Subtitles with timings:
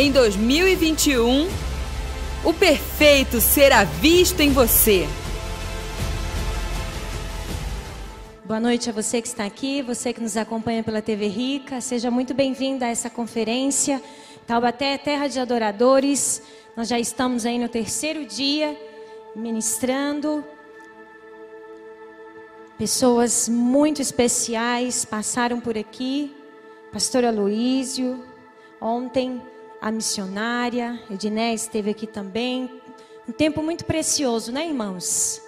[0.00, 1.48] em 2021,
[2.44, 5.08] o perfeito será visto em você.
[8.44, 11.80] Boa noite a você que está aqui, você que nos acompanha pela TV Rica.
[11.80, 14.00] Seja muito bem-vindo a essa conferência.
[14.46, 16.42] Taubaté é terra de adoradores.
[16.76, 18.80] Nós já estamos aí no terceiro dia
[19.34, 20.44] ministrando.
[22.78, 26.32] Pessoas muito especiais passaram por aqui.
[26.92, 28.24] Pastor Aloísio,
[28.80, 29.42] ontem
[29.80, 32.80] a missionária, Ediné esteve aqui também.
[33.28, 35.42] Um tempo muito precioso, né, irmãos?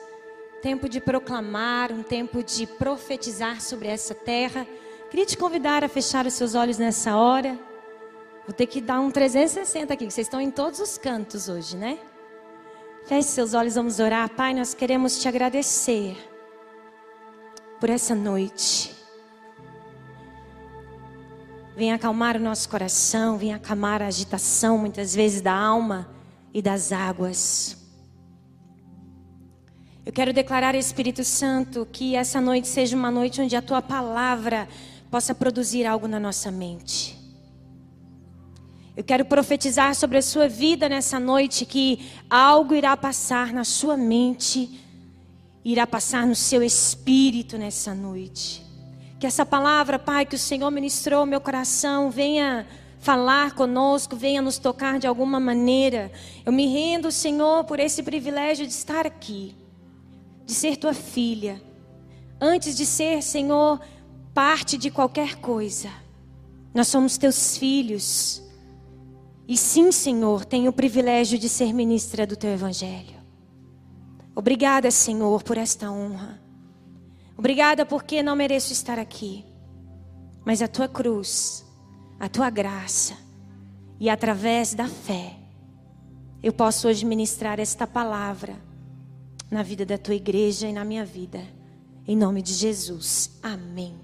[0.62, 4.66] Tempo de proclamar, um tempo de profetizar sobre essa terra.
[5.10, 7.58] Queria te convidar a fechar os seus olhos nessa hora.
[8.46, 11.98] Vou ter que dar um 360 aqui, vocês estão em todos os cantos hoje, né?
[13.06, 14.28] Feche seus olhos, vamos orar.
[14.30, 16.16] Pai, nós queremos te agradecer
[17.80, 18.99] por essa noite.
[21.76, 26.08] Vem acalmar o nosso coração, vem acalmar a agitação, muitas vezes, da alma
[26.52, 27.76] e das águas.
[30.04, 34.66] Eu quero declarar, Espírito Santo, que essa noite seja uma noite onde a tua palavra
[35.10, 37.18] possa produzir algo na nossa mente.
[38.96, 43.96] Eu quero profetizar sobre a sua vida nessa noite que algo irá passar na sua
[43.96, 44.80] mente,
[45.64, 48.69] irá passar no seu espírito nessa noite.
[49.20, 52.66] Que essa palavra, Pai, que o Senhor ministrou ao meu coração, venha
[53.00, 56.10] falar conosco, venha nos tocar de alguma maneira.
[56.44, 59.54] Eu me rendo, Senhor, por esse privilégio de estar aqui,
[60.46, 61.60] de ser tua filha.
[62.40, 63.78] Antes de ser, Senhor,
[64.32, 65.90] parte de qualquer coisa,
[66.72, 68.42] nós somos teus filhos.
[69.46, 73.20] E sim, Senhor, tenho o privilégio de ser ministra do teu evangelho.
[74.34, 76.40] Obrigada, Senhor, por esta honra.
[77.40, 79.46] Obrigada porque não mereço estar aqui.
[80.44, 81.64] Mas a tua cruz,
[82.18, 83.16] a tua graça
[83.98, 85.36] e através da fé,
[86.42, 88.56] eu posso hoje ministrar esta palavra
[89.50, 91.40] na vida da tua igreja e na minha vida.
[92.06, 93.38] Em nome de Jesus.
[93.42, 93.98] Amém.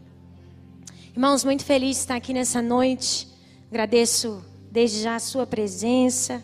[1.13, 3.29] Irmãos, muito feliz de estar aqui nessa noite.
[3.69, 4.43] Agradeço
[4.73, 6.43] desde já a sua presença.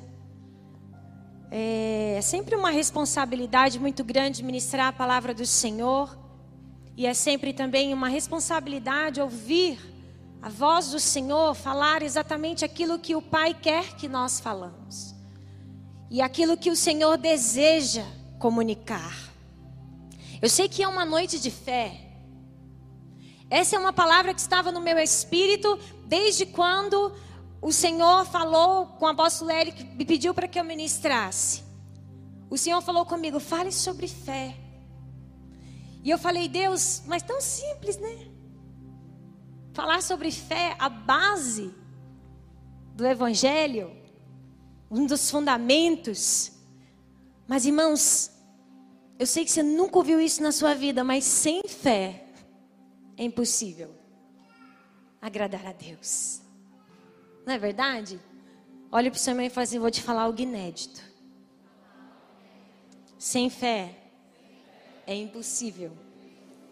[1.50, 6.20] É sempre uma responsabilidade muito grande ministrar a palavra do Senhor.
[6.96, 9.78] E é sempre também uma responsabilidade ouvir
[10.42, 15.14] a voz do Senhor falar exatamente aquilo que o Pai quer que nós falamos.
[16.10, 18.04] E aquilo que o Senhor deseja
[18.38, 19.32] comunicar.
[20.42, 22.00] Eu sei que é uma noite de fé.
[23.48, 27.14] Essa é uma palavra que estava no meu espírito desde quando
[27.60, 31.62] o Senhor falou com o apóstolo Eric, me pediu para que eu ministrasse.
[32.50, 34.56] O Senhor falou comigo: fale sobre fé.
[36.02, 38.28] E eu falei, Deus, mas tão simples, né?
[39.72, 41.72] Falar sobre fé, a base
[42.94, 43.96] do Evangelho,
[44.90, 46.52] um dos fundamentos.
[47.46, 48.30] Mas irmãos,
[49.18, 52.26] eu sei que você nunca ouviu isso na sua vida, mas sem fé
[53.16, 53.94] é impossível
[55.20, 56.42] agradar a Deus.
[57.46, 58.20] Não é verdade?
[58.90, 61.00] Olha para o seu irmão e fala assim: vou te falar algo inédito.
[63.16, 64.01] Sem fé
[65.12, 65.92] é impossível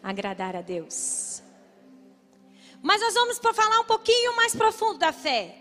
[0.02, 1.42] agradar a Deus.
[2.82, 5.56] Mas nós vamos falar um pouquinho mais profundo da fé.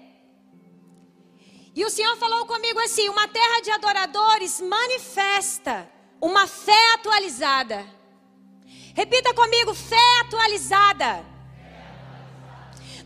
[1.76, 5.90] E o Senhor falou comigo assim: uma terra de adoradores manifesta
[6.22, 7.86] uma fé atualizada.
[8.96, 11.26] Repita comigo: fé atualizada.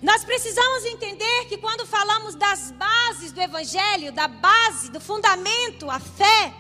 [0.02, 6.00] Nós precisamos entender que quando falamos das bases do Evangelho, da base, do fundamento, a
[6.00, 6.54] fé,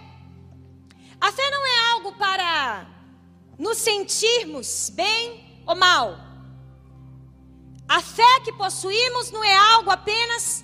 [1.19, 2.93] a fé não é algo para
[3.58, 6.18] nos sentirmos bem ou mal.
[7.88, 10.64] A fé que possuímos não é algo apenas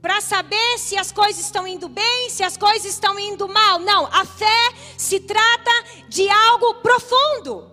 [0.00, 3.78] para saber se as coisas estão indo bem, se as coisas estão indo mal.
[3.78, 5.70] Não, a fé se trata
[6.08, 7.70] de algo profundo.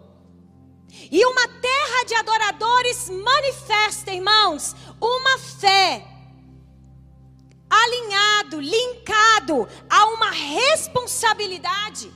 [1.10, 6.06] E uma terra de adoradores manifesta, irmãos, uma fé
[7.70, 12.12] alinhado, linkado a uma responsabilidade.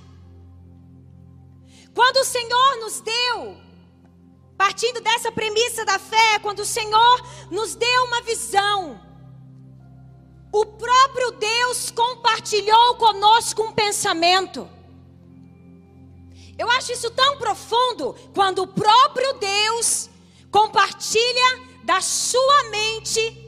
[1.94, 3.58] Quando o Senhor nos deu,
[4.58, 9.02] partindo dessa premissa da fé, quando o Senhor nos deu uma visão,
[10.52, 14.70] o próprio Deus compartilhou conosco um pensamento.
[16.58, 20.10] Eu acho isso tão profundo quando o próprio Deus
[20.52, 23.42] compartilha da sua mente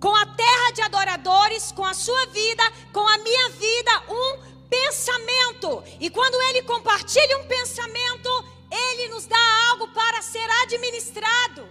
[0.00, 5.82] com a terra de adoradores, com a sua vida, com a minha vida, um pensamento.
[5.98, 8.30] E quando ele compartilha um pensamento,
[8.70, 11.68] ele nos dá algo para ser administrado.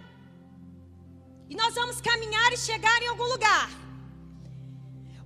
[1.50, 3.70] E nós vamos caminhar e chegar em algum lugar.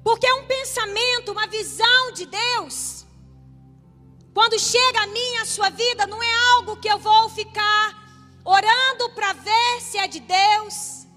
[0.03, 3.05] Porque um pensamento, uma visão de Deus.
[4.33, 8.03] Quando chega a mim, a sua vida, não é algo que eu vou ficar
[8.45, 11.07] orando para ver se é de Deus.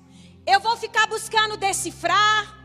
[0.47, 2.56] Eu vou ficar buscando decifrar.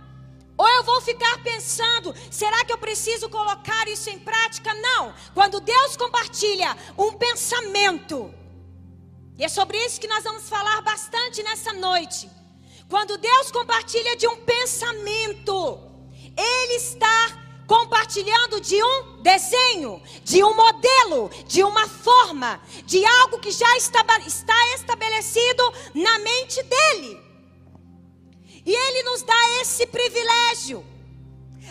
[0.62, 4.72] Ou eu vou ficar pensando, será que eu preciso colocar isso em prática?
[4.76, 5.12] Não.
[5.34, 8.32] Quando Deus compartilha um pensamento,
[9.40, 12.30] e é sobre isso que nós vamos falar bastante nessa noite.
[12.88, 15.80] Quando Deus compartilha de um pensamento,
[16.38, 23.50] Ele está compartilhando de um desenho, de um modelo, de uma forma, de algo que
[23.50, 27.31] já está, está estabelecido na mente dele.
[28.66, 30.86] E ele nos dá esse privilégio.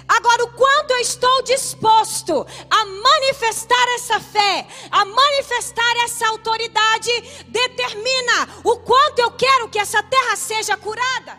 [0.08, 7.12] Agora, o quanto eu estou disposto a manifestar essa fé, a manifestar essa autoridade,
[7.46, 11.38] determina o quanto eu quero que essa terra seja curada.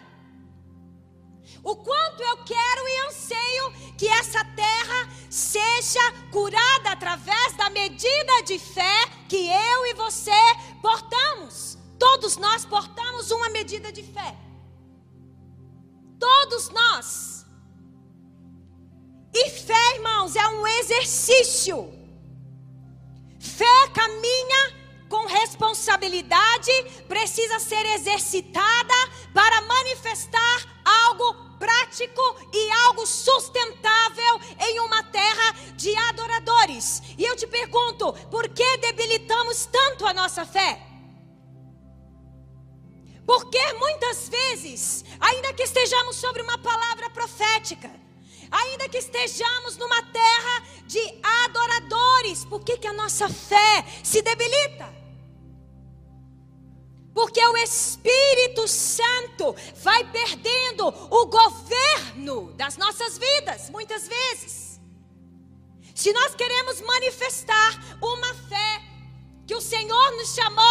[1.64, 8.58] O quanto eu quero e anseio que essa terra seja curada através da medida de
[8.58, 10.32] fé que eu e você
[10.82, 11.78] portamos.
[12.00, 14.36] Todos nós portamos uma medida de fé.
[16.22, 17.46] Todos nós.
[19.34, 21.92] E fé, irmãos, é um exercício.
[23.40, 26.72] Fé caminha com responsabilidade,
[27.08, 28.94] precisa ser exercitada
[29.34, 32.22] para manifestar algo prático
[32.54, 37.02] e algo sustentável em uma terra de adoradores.
[37.18, 40.91] E eu te pergunto, por que debilitamos tanto a nossa fé?
[43.26, 47.92] Porque muitas vezes, ainda que estejamos sobre uma palavra profética,
[48.50, 51.00] ainda que estejamos numa terra de
[51.46, 55.02] adoradores, por que, que a nossa fé se debilita?
[57.14, 64.80] Porque o Espírito Santo vai perdendo o governo das nossas vidas, muitas vezes.
[65.94, 68.82] Se nós queremos manifestar uma fé
[69.46, 70.71] que o Senhor nos chamou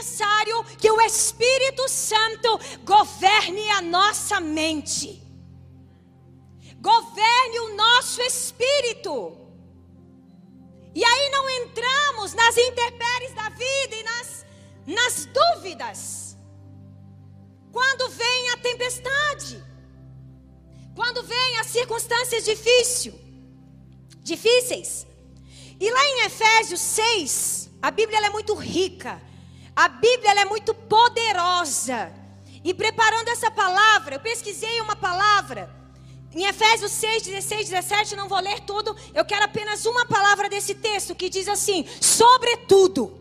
[0.00, 5.30] necessário que o Espírito Santo governe a nossa mente
[6.80, 9.36] governe o nosso espírito.
[10.94, 14.46] E aí não entramos nas intempéries da vida e nas,
[14.86, 16.36] nas dúvidas.
[17.70, 19.62] Quando vem a tempestade,
[20.96, 23.14] quando vem as circunstâncias difícil,
[24.22, 25.06] difíceis.
[25.78, 29.22] E lá em Efésios 6, a Bíblia é muito rica,
[29.84, 32.12] a Bíblia é muito poderosa.
[32.62, 35.74] E preparando essa palavra, eu pesquisei uma palavra
[36.34, 40.74] em Efésios 6, 16, 17, não vou ler tudo, eu quero apenas uma palavra desse
[40.74, 43.18] texto que diz assim: sobretudo.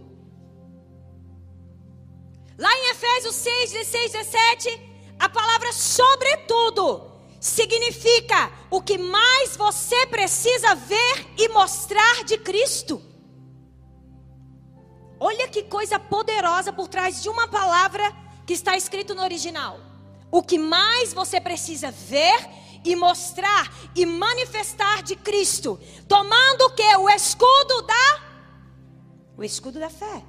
[2.58, 4.82] Lá em Efésios 6, 16, 17,
[5.18, 7.10] a palavra sobretudo
[7.40, 13.09] significa o que mais você precisa ver e mostrar de Cristo.
[15.20, 19.80] Olha que coisa poderosa por trás de uma palavra que está escrito no original.
[20.32, 22.48] O que mais você precisa ver
[22.86, 26.96] e mostrar e manifestar de Cristo, tomando o que?
[26.96, 28.30] O escudo da
[29.36, 30.24] o escudo da fé.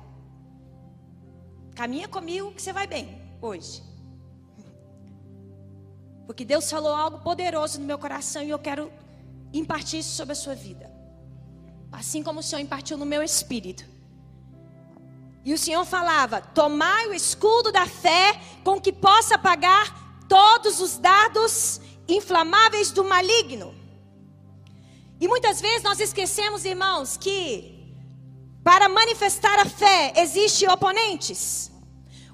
[1.75, 3.83] Caminha comigo que você vai bem hoje.
[6.27, 8.93] Porque Deus falou algo poderoso no meu coração e eu quero
[9.53, 10.91] impartir isso sobre a sua vida.
[11.91, 13.85] Assim como o Senhor impartiu no meu espírito.
[15.45, 20.99] E o Senhor falava: Tomai o escudo da fé com que possa pagar todos os
[20.99, 23.75] dados inflamáveis do maligno.
[25.21, 27.95] E muitas vezes nós esquecemos, irmãos, que
[28.63, 31.71] para manifestar a fé existem oponentes.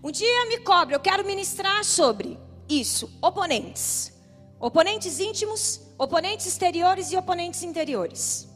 [0.02, 4.12] Um dia me cobre, eu quero ministrar sobre isso, oponentes.
[4.58, 8.48] Oponentes íntimos, oponentes exteriores e oponentes interiores.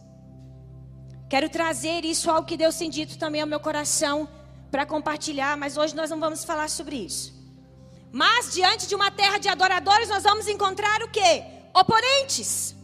[1.29, 4.29] Quero trazer isso ao que Deus tem dito também ao meu coração
[4.71, 7.35] para compartilhar, mas hoje nós não vamos falar sobre isso.
[8.13, 11.45] Mas diante de uma terra de adoradores, nós vamos encontrar o que?
[11.75, 12.75] Oponentes.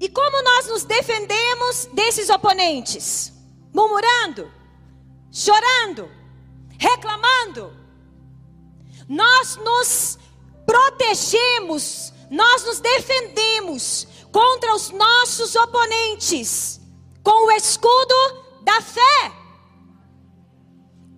[0.00, 3.32] E como nós nos defendemos desses oponentes?
[3.74, 4.50] Murmurando,
[5.30, 6.08] chorando,
[6.78, 7.76] reclamando.
[9.08, 10.18] Nós nos
[10.64, 14.06] protegemos, nós nos defendemos
[14.38, 16.80] contra os nossos oponentes
[17.24, 18.14] com o escudo
[18.62, 19.32] da fé.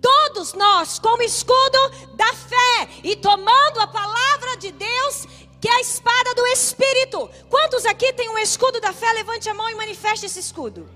[0.01, 1.77] Todos nós, como escudo
[2.15, 5.27] da fé e tomando a palavra de Deus,
[5.61, 7.29] que é a espada do Espírito.
[7.47, 9.13] Quantos aqui têm um escudo da fé?
[9.13, 10.89] Levante a mão e manifeste esse escudo.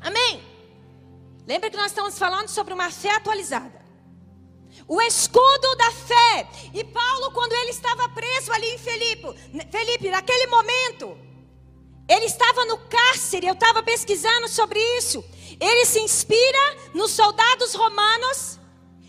[0.00, 0.40] Amém?
[1.48, 3.84] Lembra que nós estamos falando sobre uma fé atualizada.
[4.86, 6.48] O escudo da fé.
[6.72, 9.26] E Paulo, quando ele estava preso ali em Felipe,
[9.68, 11.18] Felipe, naquele momento,
[12.10, 15.24] ele estava no cárcere, eu estava pesquisando sobre isso.
[15.60, 18.58] Ele se inspira nos soldados romanos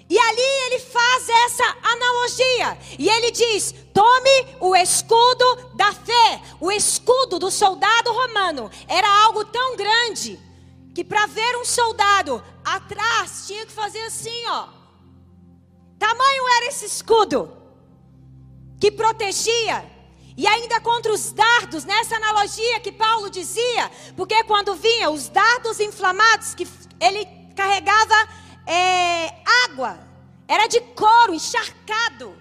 [0.07, 2.77] e ali ele faz essa analogia.
[2.99, 6.41] E ele diz: tome o escudo da fé.
[6.59, 10.39] O escudo do soldado romano era algo tão grande
[10.93, 14.67] que para ver um soldado atrás tinha que fazer assim, ó.
[15.97, 17.51] Tamanho era esse escudo
[18.79, 19.89] que protegia
[20.37, 25.79] e ainda contra os dardos, nessa analogia que Paulo dizia, porque quando vinha os dardos
[25.79, 26.67] inflamados que
[26.99, 28.29] ele carregava
[28.65, 29.33] é,
[29.65, 29.99] água,
[30.47, 32.35] era de couro encharcado.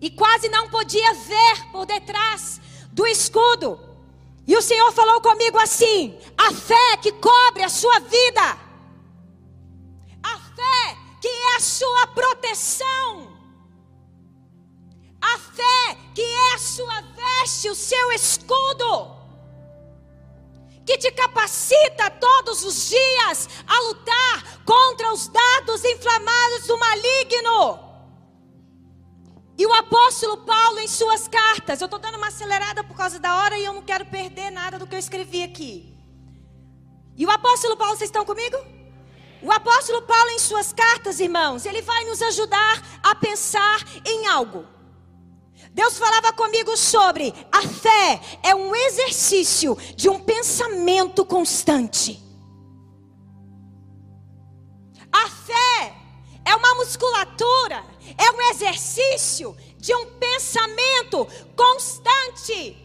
[0.00, 3.80] E quase não podia ver por detrás do escudo.
[4.46, 8.58] E o Senhor falou comigo assim: a fé que cobre a sua vida,
[10.22, 13.31] a fé que é a sua proteção,
[15.22, 19.22] a fé que é a sua veste, o seu escudo
[20.84, 27.92] que te capacita todos os dias a lutar contra os dados inflamados do maligno.
[29.56, 33.36] E o apóstolo Paulo, em suas cartas, eu estou dando uma acelerada por causa da
[33.36, 35.94] hora e eu não quero perder nada do que eu escrevi aqui.
[37.16, 38.56] E o apóstolo Paulo, vocês estão comigo?
[39.42, 44.66] O apóstolo Paulo, em suas cartas, irmãos, ele vai nos ajudar a pensar em algo.
[45.72, 52.22] Deus falava comigo sobre a fé é um exercício de um pensamento constante.
[55.10, 55.94] A fé
[56.44, 57.84] é uma musculatura,
[58.18, 61.26] é um exercício de um pensamento
[61.56, 62.76] constante.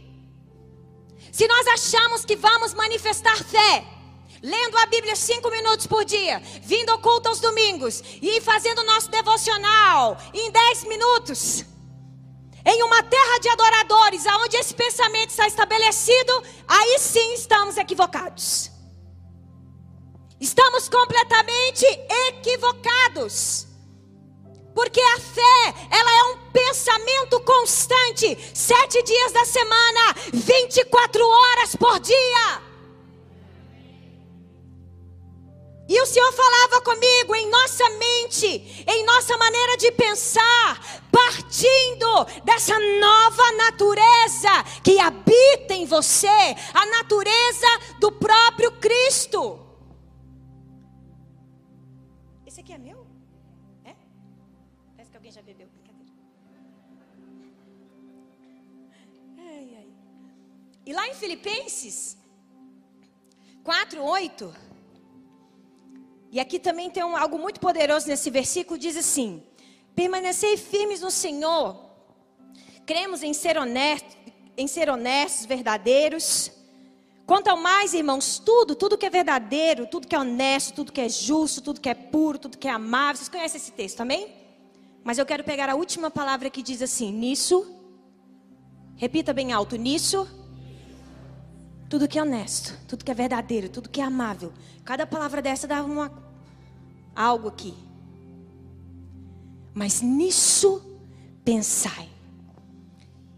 [1.31, 3.85] Se nós achamos que vamos manifestar fé,
[4.41, 9.11] lendo a Bíblia cinco minutos por dia, vindo ao culto aos domingos e fazendo nosso
[9.11, 11.65] devocional em dez minutos,
[12.67, 18.69] em uma terra de adoradores, aonde esse pensamento está estabelecido, aí sim estamos equivocados.
[20.37, 21.85] Estamos completamente
[22.27, 23.65] equivocados.
[24.75, 31.99] Porque a fé, ela é um pensamento constante, sete dias da semana, 24 horas por
[32.01, 32.67] dia.
[35.89, 40.86] E o Senhor falava comigo em nossa mente, em nossa maneira de pensar,
[41.27, 42.09] partindo
[42.45, 44.53] dessa nova natureza
[44.83, 46.39] que habita em você,
[46.73, 47.67] a natureza
[47.99, 49.59] do próprio Cristo.
[52.45, 53.05] Esse aqui é meu?
[53.83, 53.93] É?
[54.95, 55.67] Parece que alguém já bebeu.
[55.67, 56.13] Brincadeira.
[59.37, 59.87] Ai, ai.
[60.85, 62.17] E lá em Filipenses
[63.63, 64.55] 4, 8.
[66.31, 69.43] E aqui também tem um, algo muito poderoso nesse versículo, diz assim:
[69.97, 71.75] Permanecei firmes no Senhor.
[72.85, 74.15] Cremos em ser honestos,
[74.55, 76.51] em ser honestos, verdadeiros.
[77.25, 81.01] Quanto ao mais, irmãos, tudo, tudo que é verdadeiro, tudo que é honesto, tudo que
[81.01, 83.15] é justo, tudo que é puro, tudo que é amável.
[83.15, 84.31] Vocês conhecem esse texto, amém?
[85.03, 87.65] Mas eu quero pegar a última palavra que diz assim: nisso,
[88.97, 90.27] repita bem alto, nisso
[91.89, 94.53] tudo que é honesto, tudo que é verdadeiro, tudo que é amável.
[94.85, 96.11] Cada palavra dessa dá uma,
[97.15, 97.86] algo aqui.
[99.77, 100.81] Mas nisso
[101.45, 102.09] pensai.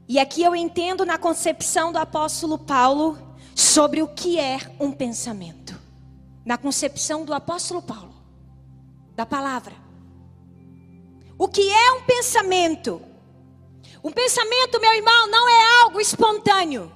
[0.08, 3.20] E aqui eu entendo na concepção do apóstolo Paulo
[3.54, 5.78] sobre o que é um pensamento.
[6.46, 8.14] Na concepção do apóstolo Paulo,
[9.18, 9.76] da palavra.
[11.38, 13.02] O que é um pensamento?
[14.02, 16.90] Um pensamento, meu irmão, não é algo espontâneo.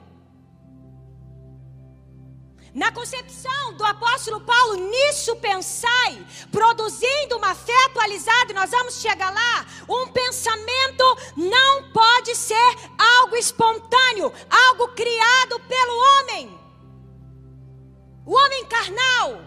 [2.73, 9.31] Na concepção do apóstolo Paulo, nisso pensai, produzindo uma fé atualizada, e nós vamos chegar
[9.31, 9.65] lá.
[9.87, 16.59] Um pensamento não pode ser algo espontâneo, algo criado pelo homem.
[18.25, 19.41] O homem carnal,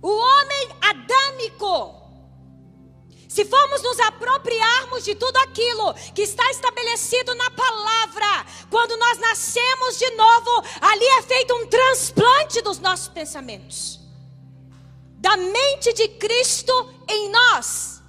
[0.00, 2.04] o homem adâmico.
[3.28, 3.98] Se formos nos
[5.02, 11.22] de tudo aquilo que está estabelecido na palavra, quando nós nascemos de novo, ali é
[11.22, 14.00] feito um transplante dos nossos pensamentos,
[15.18, 16.72] da mente de Cristo
[17.08, 18.02] em nós,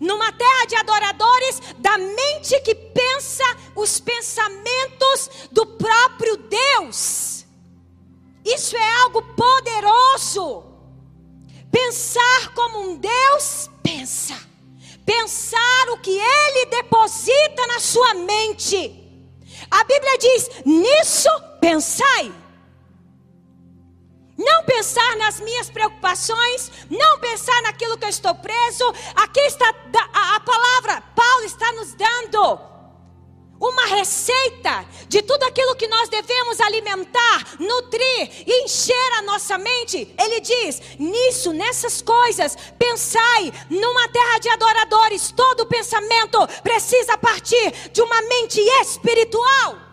[0.00, 7.44] numa terra de adoradores, da mente que pensa os pensamentos do próprio Deus.
[8.44, 10.64] Isso é algo poderoso.
[11.70, 14.51] Pensar como um Deus pensa
[15.04, 18.98] pensar o que ele deposita na sua mente.
[19.70, 21.28] A Bíblia diz: nisso
[21.60, 22.32] pensai.
[24.36, 28.84] Não pensar nas minhas preocupações, não pensar naquilo que eu estou preso.
[29.14, 29.68] Aqui está
[30.12, 32.71] a, a palavra, Paulo está nos dando
[33.62, 40.12] uma receita de tudo aquilo que nós devemos alimentar, nutrir e encher a nossa mente.
[40.18, 45.30] Ele diz: nisso, nessas coisas, pensai numa terra de adoradores.
[45.30, 49.91] Todo pensamento precisa partir de uma mente espiritual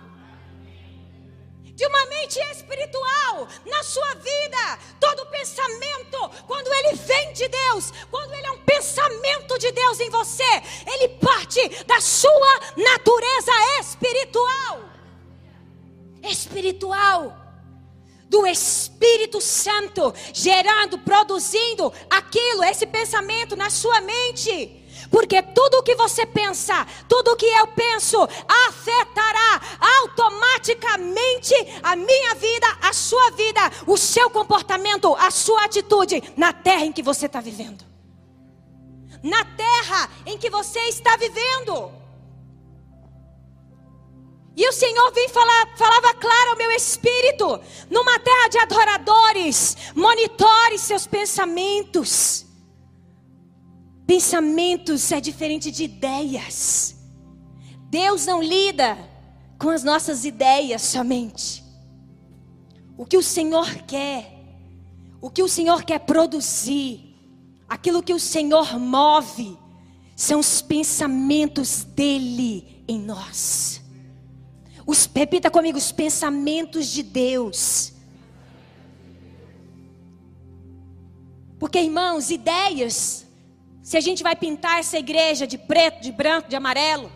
[1.80, 4.80] de uma mente espiritual na sua vida.
[5.00, 10.10] Todo pensamento, quando ele vem de Deus, quando ele é um pensamento de Deus em
[10.10, 14.82] você, ele parte da sua natureza espiritual.
[16.22, 17.34] Espiritual
[18.28, 24.79] do Espírito Santo, gerando, produzindo aquilo, esse pensamento na sua mente.
[25.10, 28.18] Porque tudo o que você pensa, tudo o que eu penso,
[28.68, 29.62] afetará
[30.02, 36.86] automaticamente a minha vida, a sua vida, o seu comportamento, a sua atitude na terra
[36.86, 37.84] em que você está vivendo.
[39.24, 41.92] Na terra em que você está vivendo.
[44.56, 50.78] E o Senhor vem falar, falava claro ao meu espírito: numa terra de adoradores, monitore
[50.78, 52.46] seus pensamentos.
[54.10, 56.96] Pensamentos é diferente de ideias.
[57.92, 58.98] Deus não lida
[59.60, 61.64] com as nossas ideias somente.
[62.98, 64.34] O que o Senhor quer,
[65.22, 67.16] o que o Senhor quer produzir,
[67.68, 69.56] aquilo que o Senhor move,
[70.16, 73.80] são os pensamentos dEle em nós.
[74.88, 77.94] Os, repita comigo, os pensamentos de Deus.
[81.60, 83.29] Porque, irmãos, ideias
[83.90, 87.12] se a gente vai pintar essa igreja de preto, de branco, de amarelo.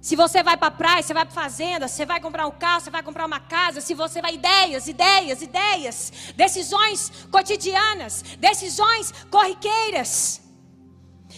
[0.00, 2.80] Se você vai para a praia, você vai para fazenda, você vai comprar um carro,
[2.80, 10.40] você vai comprar uma casa, se você vai ideias, ideias, ideias, decisões cotidianas, decisões corriqueiras.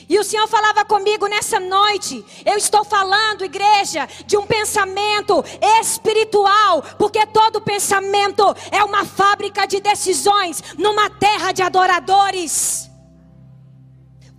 [0.08, 2.24] E o Senhor falava comigo nessa noite.
[2.44, 5.44] Eu estou falando, igreja, de um pensamento
[5.80, 12.93] espiritual, porque todo pensamento é uma fábrica de decisões numa terra de adoradores.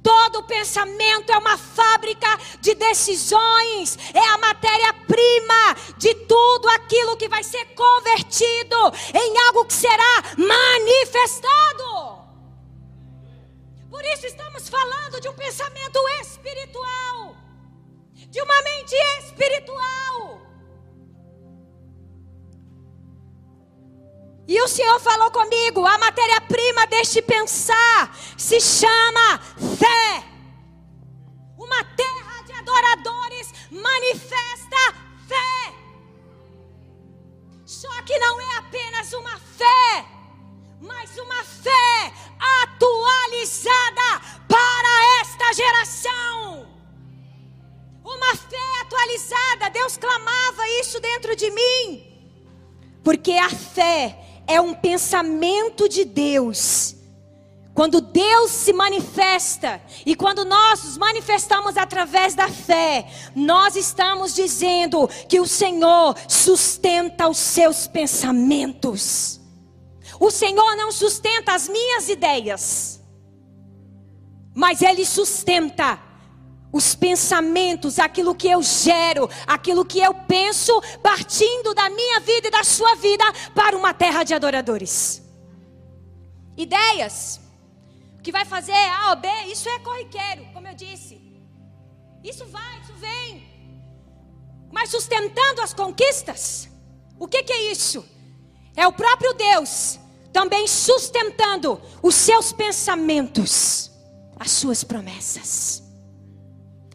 [0.05, 2.27] Todo pensamento é uma fábrica
[2.61, 8.77] de decisões, é a matéria-prima de tudo aquilo que vai ser convertido
[9.15, 12.19] em algo que será manifestado.
[13.89, 17.35] Por isso estamos falando de um pensamento espiritual,
[18.13, 20.34] de uma mente espiritual.
[24.47, 29.39] E o Senhor falou comigo: a matéria-prima deste pensar se chama
[29.77, 30.23] fé.
[31.57, 34.93] Uma terra de adoradores manifesta
[35.27, 35.73] fé.
[37.65, 40.05] Só que não é apenas uma fé,
[40.79, 42.13] mas uma fé
[42.61, 46.67] atualizada para esta geração.
[48.03, 52.11] Uma fé atualizada, Deus clamava isso dentro de mim.
[53.03, 56.95] Porque a fé é um pensamento de Deus.
[57.73, 63.05] Quando Deus se manifesta e quando nós nos manifestamos através da fé,
[63.35, 69.41] nós estamos dizendo que o Senhor sustenta os seus pensamentos.
[70.17, 73.01] O Senhor não sustenta as minhas ideias,
[74.53, 75.99] mas Ele sustenta
[76.75, 82.51] os pensamentos, aquilo que eu gero, aquilo que eu penso, partindo da minha vida e
[82.51, 85.23] da sua vida para uma terra de adoradores.
[86.57, 87.39] Ideias,
[88.19, 91.17] o que vai fazer A ou B, isso é corriqueiro, como eu disse.
[92.21, 93.47] Isso vai, isso vem.
[94.69, 96.67] Mas sustentando as conquistas,
[97.17, 98.05] o que, que é isso?
[98.75, 99.97] É o próprio Deus
[100.33, 103.89] também sustentando os seus pensamentos,
[104.37, 105.84] as suas promessas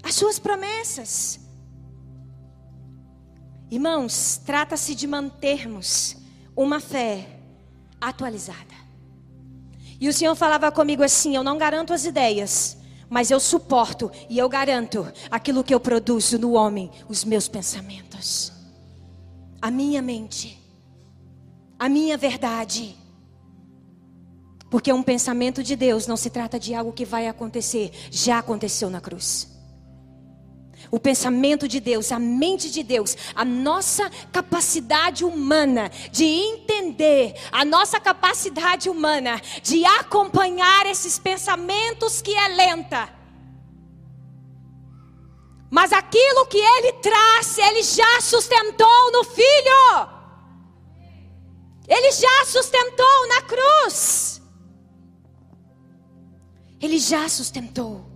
[0.02, 1.40] as suas promessas.
[3.70, 6.16] Irmãos, trata-se de mantermos
[6.56, 7.26] uma fé
[8.00, 8.80] atualizada.
[10.00, 14.38] E o Senhor falava comigo assim: eu não garanto as ideias, mas eu suporto e
[14.38, 18.52] eu garanto aquilo que eu produzo no homem, os meus pensamentos,
[19.60, 20.58] a minha mente,
[21.78, 22.96] a minha verdade.
[24.70, 28.88] Porque um pensamento de Deus não se trata de algo que vai acontecer, já aconteceu
[28.88, 29.59] na cruz
[30.90, 37.64] o pensamento de Deus, a mente de Deus, a nossa capacidade humana de entender, a
[37.64, 43.20] nossa capacidade humana de acompanhar esses pensamentos que é lenta.
[45.70, 50.08] Mas aquilo que ele traz, ele já sustentou no filho.
[51.86, 54.42] Ele já sustentou na cruz.
[56.80, 58.09] Ele já sustentou.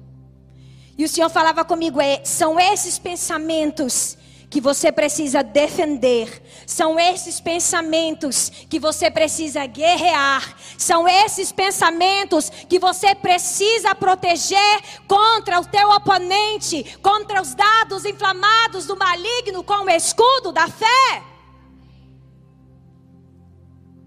[0.96, 4.16] E o Senhor falava comigo: é, são esses pensamentos
[4.54, 12.78] que você precisa defender, são esses pensamentos que você precisa guerrear, são esses pensamentos que
[12.78, 19.90] você precisa proteger contra o teu oponente, contra os dados inflamados do maligno com o
[19.90, 21.22] escudo da fé.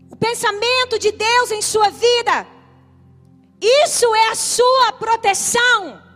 [0.10, 2.48] O pensamento de Deus em sua vida,
[3.60, 6.07] isso é a sua proteção.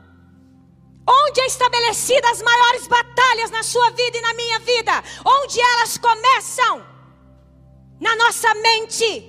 [1.11, 5.03] Onde é estabelecida as maiores batalhas na sua vida e na minha vida?
[5.25, 6.85] Onde elas começam?
[7.99, 9.27] Na nossa mente.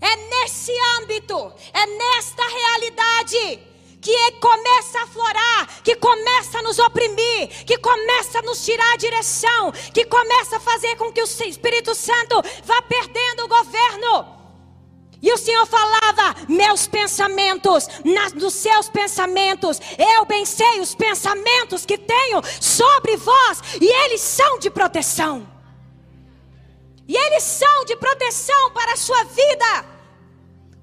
[0.00, 3.60] É nesse âmbito, é nesta realidade
[4.00, 8.96] que começa a florar, que começa a nos oprimir, que começa a nos tirar a
[8.96, 14.39] direção, que começa a fazer com que o Espírito Santo vá perdendo o governo.
[15.22, 21.84] E o Senhor falava: Meus pensamentos, nas, nos seus pensamentos, eu bem sei os pensamentos
[21.84, 25.46] que tenho sobre vós, e eles são de proteção.
[27.06, 29.84] E eles são de proteção para a sua vida,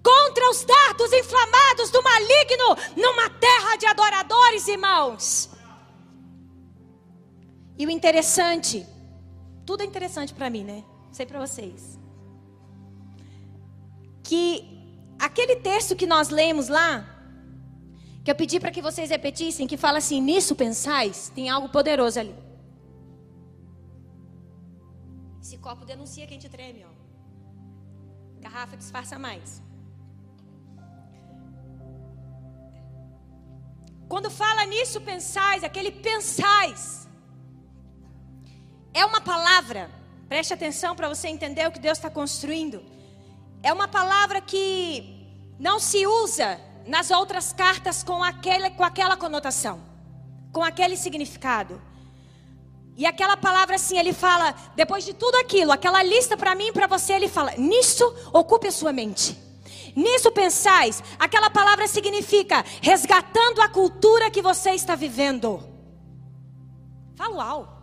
[0.04, 5.50] contra os dardos inflamados do maligno, numa terra de adoradores, irmãos.
[7.80, 8.86] E o interessante,
[9.66, 10.84] tudo é interessante para mim, né?
[11.12, 11.97] Sei para vocês
[14.28, 14.46] que
[15.28, 16.90] aquele texto que nós lemos lá,
[18.24, 22.20] que eu pedi para que vocês repetissem, que fala assim: nisso pensais, tem algo poderoso
[22.24, 22.36] ali.
[25.42, 26.94] Esse copo denuncia quem te treme, ó.
[28.46, 29.64] Garrafa disfarça mais.
[34.12, 37.08] Quando fala nisso pensais, aquele pensais,
[38.94, 39.90] é uma palavra.
[40.28, 42.80] Preste atenção para você entender o que Deus está construindo
[43.68, 45.04] é uma palavra que
[45.60, 49.82] não se usa nas outras cartas com, aquele, com aquela conotação,
[50.54, 51.82] com aquele significado.
[52.96, 56.72] E aquela palavra assim, ele fala, depois de tudo aquilo, aquela lista para mim e
[56.72, 59.38] para você, ele fala: nisso ocupe a sua mente.
[59.94, 65.62] Nisso pensais, aquela palavra significa resgatando a cultura que você está vivendo.
[67.18, 67.74] Fala uau.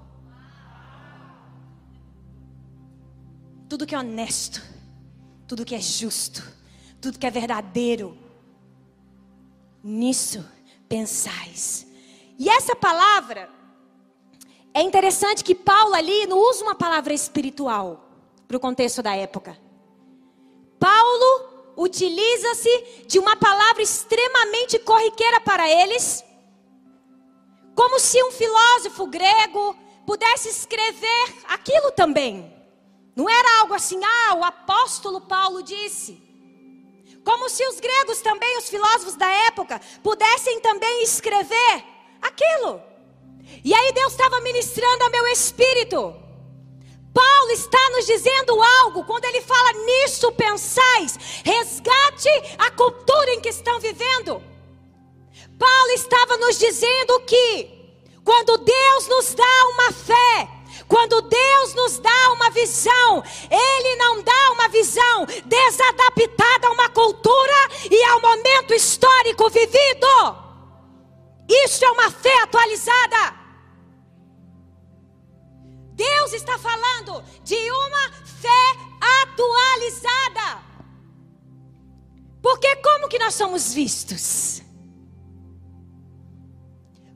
[3.69, 4.74] Tudo que é honesto
[5.55, 6.43] tudo que é justo,
[7.01, 8.19] tudo que é verdadeiro.
[9.85, 10.45] Nisso
[10.89, 11.87] pensais.
[12.37, 13.49] E essa palavra
[14.75, 18.05] é interessante que Paulo ali não usa uma palavra espiritual
[18.49, 19.57] para o contexto da época.
[20.81, 26.25] Paulo utiliza-se de uma palavra extremamente corriqueira para eles,
[27.77, 32.54] como se um filósofo grego pudesse escrever aquilo também.
[33.15, 36.23] Não era algo assim, ah, o apóstolo Paulo disse.
[37.25, 41.85] Como se os gregos também, os filósofos da época, pudessem também escrever
[42.21, 42.83] aquilo.
[43.65, 46.15] E aí Deus estava ministrando ao meu espírito.
[47.15, 53.51] Paulo está nos dizendo algo, quando ele fala nisso pensais, resgate a cultura em que
[53.51, 54.43] estão vivendo.
[55.57, 57.71] Paulo estava nos dizendo que,
[58.25, 60.49] quando Deus nos dá uma fé,
[60.89, 67.69] quando Deus nos dá uma visão, Ele não dá uma visão desadaptada a uma cultura
[67.91, 70.07] e ao momento histórico vivido.
[71.49, 73.45] Isso é uma fé atualizada.
[75.93, 78.77] Deus está falando de uma fé
[79.23, 80.65] atualizada.
[82.43, 84.63] Porque como que nós somos vistos?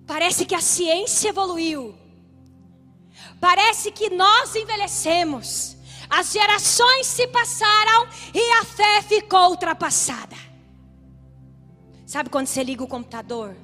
[0.07, 2.08] Parece que a ciência evoluiu.
[3.41, 5.77] Parece que nós envelhecemos.
[6.11, 10.37] As gerações se passaram e a fé ficou ultrapassada.
[12.07, 13.55] Sabe quando você liga o computador?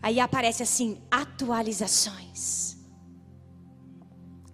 [0.00, 2.76] Aí aparece assim: atualizações.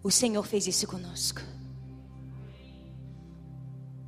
[0.03, 1.43] O Senhor fez isso conosco.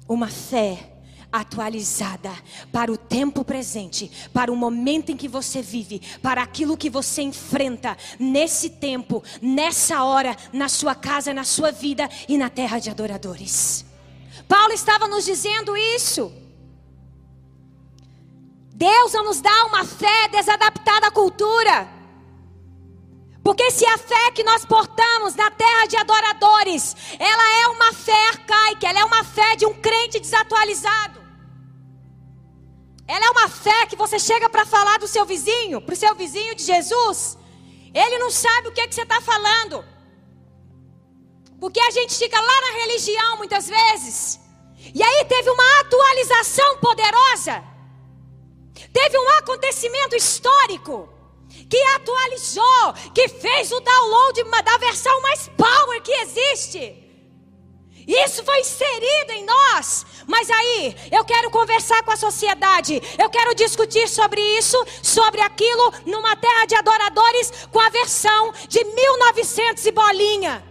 [0.08, 0.99] Uma fé
[1.32, 2.32] atualizada
[2.72, 7.22] para o tempo presente, para o momento em que você vive, para aquilo que você
[7.22, 12.90] enfrenta nesse tempo, nessa hora, na sua casa, na sua vida e na terra de
[12.90, 13.84] adoradores.
[14.48, 16.32] Paulo estava nos dizendo isso.
[18.74, 22.00] Deus não nos dá uma fé desadaptada à cultura.
[23.42, 28.28] Porque se a fé que nós portamos na terra de adoradores, ela é uma fé
[28.28, 31.19] arcaica, ela é uma fé de um crente desatualizado.
[33.14, 36.14] Ela é uma fé que você chega para falar do seu vizinho, para o seu
[36.14, 37.36] vizinho de Jesus.
[37.92, 39.84] Ele não sabe o que, é que você está falando.
[41.58, 44.38] Porque a gente fica lá na religião muitas vezes.
[44.94, 47.64] E aí teve uma atualização poderosa.
[48.92, 51.08] Teve um acontecimento histórico
[51.68, 56.99] que atualizou, que fez o download da versão mais power que existe.
[58.06, 60.06] Isso foi inserido em nós.
[60.26, 63.00] Mas aí, eu quero conversar com a sociedade.
[63.18, 68.82] Eu quero discutir sobre isso, sobre aquilo, numa terra de adoradores com a versão de
[68.84, 70.64] 1900 e bolinha.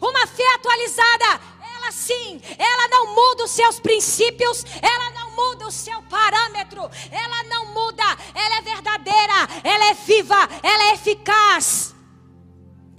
[0.00, 1.40] Uma fé atualizada,
[1.76, 7.42] ela sim, ela não muda os seus princípios, ela não muda o seu parâmetro, ela
[7.44, 8.04] não muda,
[8.34, 11.94] ela é verdadeira, ela é viva, ela é eficaz,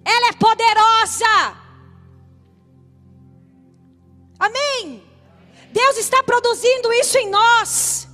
[0.03, 1.64] ela é poderosa.
[4.39, 5.03] Amém?
[5.71, 8.07] Deus está produzindo isso em nós.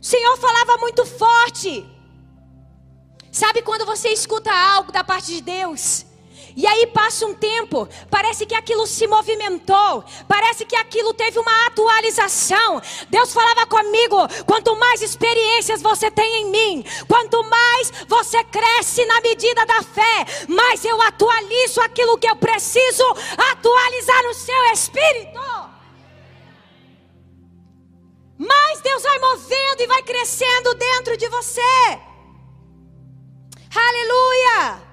[0.00, 1.86] O Senhor falava muito forte.
[3.32, 6.06] Sabe quando você escuta algo da parte de Deus?
[6.56, 11.66] E aí passa um tempo, parece que aquilo se movimentou, parece que aquilo teve uma
[11.66, 12.80] atualização.
[13.10, 19.20] Deus falava comigo: quanto mais experiências você tem em mim, quanto mais você cresce na
[19.20, 23.04] medida da fé, mais eu atualizo aquilo que eu preciso
[23.50, 25.40] atualizar no seu espírito.
[28.38, 31.60] Mais Deus vai movendo e vai crescendo dentro de você.
[33.74, 34.83] Aleluia!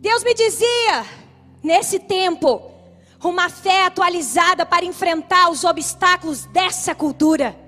[0.00, 1.04] Deus me dizia,
[1.62, 2.72] nesse tempo,
[3.22, 7.58] uma fé atualizada para enfrentar os obstáculos dessa cultura.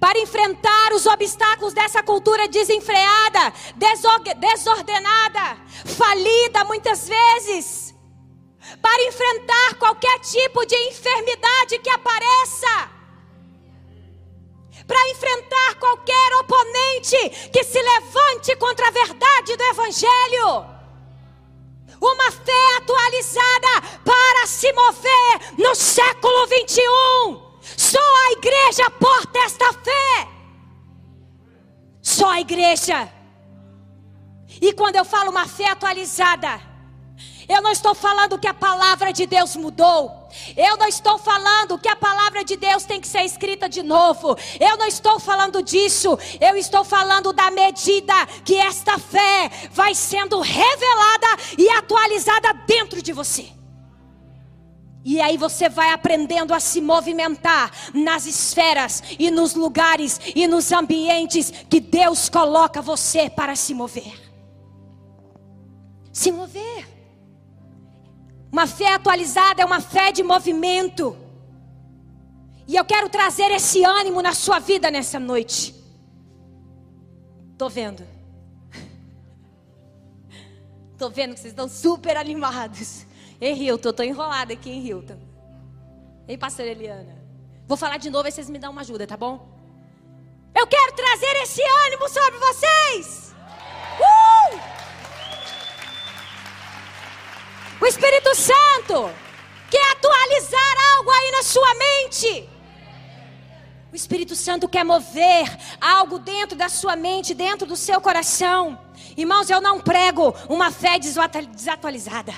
[0.00, 3.52] Para enfrentar os obstáculos dessa cultura desenfreada,
[4.38, 7.94] desordenada, falida muitas vezes.
[8.80, 12.96] Para enfrentar qualquer tipo de enfermidade que apareça
[14.86, 20.66] para enfrentar qualquer oponente que se levante contra a verdade do Evangelho.
[22.00, 27.46] Uma fé atualizada para se mover no século 21.
[27.76, 30.28] Só a igreja porta esta fé.
[32.02, 33.12] Só a igreja.
[34.60, 36.60] E quando eu falo uma fé atualizada,
[37.48, 40.25] eu não estou falando que a palavra de Deus mudou.
[40.56, 44.36] Eu não estou falando que a palavra de Deus tem que ser escrita de novo.
[44.60, 46.18] Eu não estou falando disso.
[46.40, 51.26] Eu estou falando da medida que esta fé vai sendo revelada
[51.58, 53.56] e atualizada dentro de você.
[55.08, 60.72] E aí você vai aprendendo a se movimentar nas esferas e nos lugares e nos
[60.72, 64.20] ambientes que Deus coloca você para se mover.
[66.12, 66.95] Se mover.
[68.50, 71.16] Uma fé atualizada é uma fé de movimento.
[72.66, 75.74] E eu quero trazer esse ânimo na sua vida nessa noite.
[77.56, 78.04] Tô vendo.
[80.98, 83.06] Tô vendo que vocês estão super animados.
[83.40, 85.18] Ei, Hilton, eu tô enrolada aqui em Hilton.
[86.26, 87.16] Ei, pastor Eliana.
[87.68, 89.48] Vou falar de novo e vocês me dão uma ajuda, tá bom?
[90.54, 93.25] Eu quero trazer esse ânimo sobre vocês.
[97.80, 99.10] O Espírito Santo
[99.70, 102.48] quer atualizar algo aí na sua mente.
[103.92, 105.46] O Espírito Santo quer mover
[105.80, 108.78] algo dentro da sua mente, dentro do seu coração.
[109.16, 112.34] Irmãos, eu não prego uma fé desatualizada.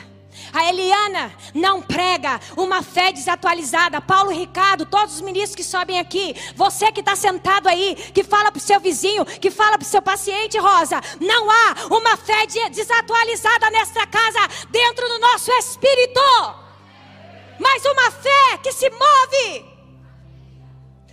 [0.53, 4.01] A Eliana não prega uma fé desatualizada.
[4.01, 8.51] Paulo Ricardo, todos os ministros que sobem aqui, você que está sentado aí, que fala
[8.51, 12.47] para o seu vizinho, que fala para o seu paciente, Rosa, não há uma fé
[12.71, 16.21] desatualizada nesta casa, dentro do nosso espírito,
[17.59, 19.69] mas uma fé que se move.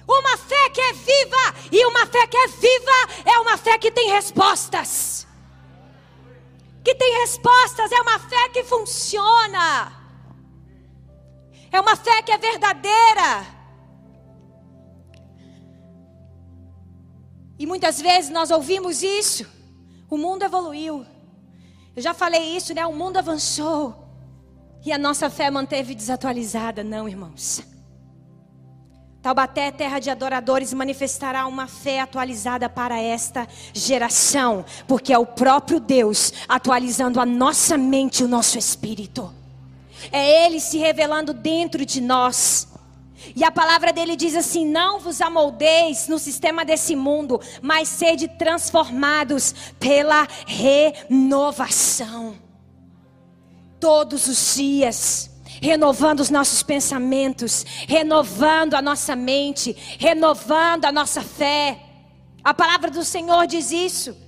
[0.08, 3.90] Uma fé que é viva, e uma fé que é viva é uma fé que
[3.90, 5.26] tem respostas
[6.86, 9.92] que tem respostas, é uma fé que funciona,
[11.72, 13.56] é uma fé que é verdadeira.
[17.58, 19.48] E muitas vezes nós ouvimos isso,
[20.08, 21.04] o mundo evoluiu.
[21.96, 22.86] Eu já falei isso, né?
[22.86, 24.08] O mundo avançou
[24.86, 27.64] e a nossa fé manteve desatualizada, não, irmãos.
[29.26, 35.80] Taubaté, terra de adoradores, manifestará uma fé atualizada para esta geração, porque é o próprio
[35.80, 39.34] Deus atualizando a nossa mente e o nosso espírito.
[40.12, 42.68] É Ele se revelando dentro de nós.
[43.36, 48.28] E a palavra dele diz assim: Não vos amoldeis no sistema desse mundo, mas sede
[48.28, 52.36] transformados pela renovação.
[53.80, 61.80] Todos os dias renovando os nossos pensamentos, renovando a nossa mente, renovando a nossa fé.
[62.44, 64.25] A palavra do Senhor diz isso.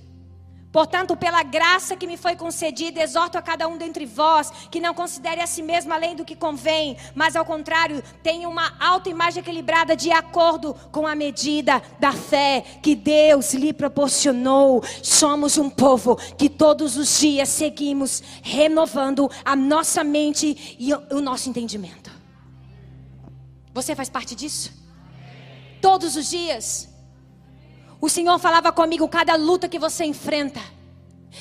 [0.70, 4.92] Portanto, pela graça que me foi concedida, exorto a cada um dentre vós que não
[4.92, 9.96] considere a si mesmo além do que convém, mas ao contrário, tenha uma autoimagem equilibrada
[9.96, 14.84] de acordo com a medida da fé que Deus lhe proporcionou.
[15.02, 21.48] Somos um povo que todos os dias seguimos renovando a nossa mente e o nosso
[21.48, 22.10] entendimento.
[23.72, 24.72] Você faz parte disso?
[25.80, 26.87] Todos os dias.
[28.00, 30.60] O Senhor falava comigo cada luta que você enfrenta,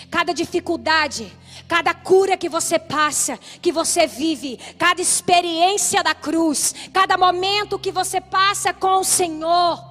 [0.10, 1.32] cada dificuldade,
[1.68, 7.92] cada cura que você passa, que você vive, cada experiência da cruz, cada momento que
[7.92, 9.86] você passa com o Senhor.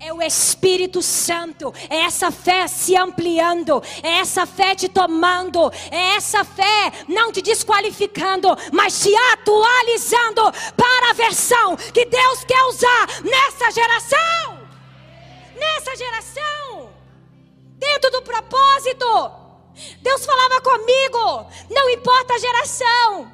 [0.00, 6.16] É o Espírito Santo, é essa fé se ampliando, é essa fé te tomando, é
[6.16, 10.42] essa fé não te desqualificando, mas te atualizando
[10.74, 14.49] para a versão que Deus quer usar nessa geração
[15.60, 16.92] nessa geração,
[17.78, 19.06] dentro do propósito.
[20.00, 23.32] Deus falava comigo, não importa a geração.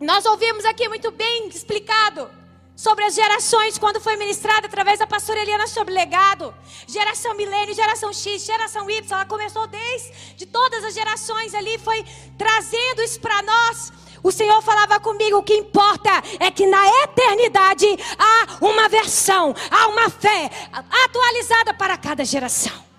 [0.00, 2.30] Nós ouvimos aqui muito bem explicado
[2.76, 6.54] sobre as gerações quando foi ministrada através da pastora Eliana sobre legado.
[6.86, 12.02] Geração milênio, geração X, geração Y, ela começou desde de todas as gerações ali, foi
[12.38, 13.92] trazendo isso para nós.
[14.22, 17.86] O Senhor falava comigo: o que importa é que na eternidade
[18.18, 20.50] há uma versão, há uma fé
[21.04, 22.90] atualizada para cada geração.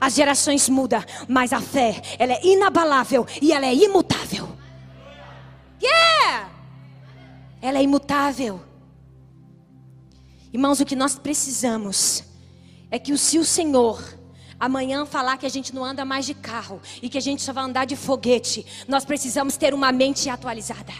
[0.00, 4.48] As gerações mudam, mas a fé, ela é inabalável e ela é imutável.
[5.82, 6.50] Yeah!
[7.60, 8.60] Ela é imutável.
[10.52, 12.24] Irmãos, o que nós precisamos
[12.90, 14.15] é que se o Senhor
[14.58, 17.52] amanhã falar que a gente não anda mais de carro e que a gente só
[17.52, 20.92] vai andar de foguete, nós precisamos ter uma mente atualizada.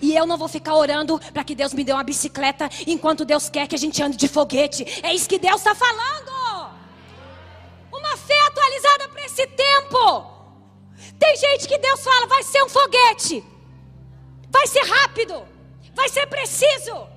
[0.00, 3.48] E eu não vou ficar orando para que Deus me dê uma bicicleta enquanto Deus
[3.50, 4.86] quer que a gente ande de foguete.
[5.02, 6.72] É isso que Deus está falando.
[7.92, 10.32] Uma fé atualizada para esse tempo.
[11.18, 13.44] Tem gente que Deus fala, vai ser um foguete,
[14.50, 15.42] vai ser rápido,
[15.94, 17.11] vai ser preciso.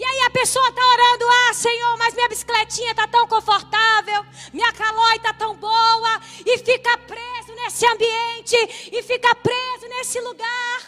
[0.00, 4.72] E aí a pessoa está orando, ah Senhor, mas minha bicicletinha está tão confortável, minha
[4.72, 8.56] calói está tão boa, e fica preso nesse ambiente,
[8.90, 10.80] e fica preso nesse lugar.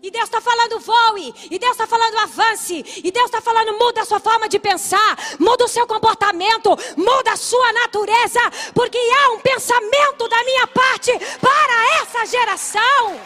[0.00, 4.02] E Deus está falando voe, e Deus está falando avance, e Deus está falando muda
[4.02, 8.40] a sua forma de pensar, muda o seu comportamento, muda a sua natureza,
[8.72, 13.20] porque há um pensamento da minha parte para essa geração.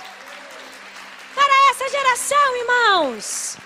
[1.34, 3.63] Para essa geração, irmãos.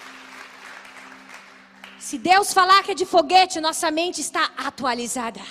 [2.09, 5.43] Se Deus falar que é de foguete, nossa mente está atualizada.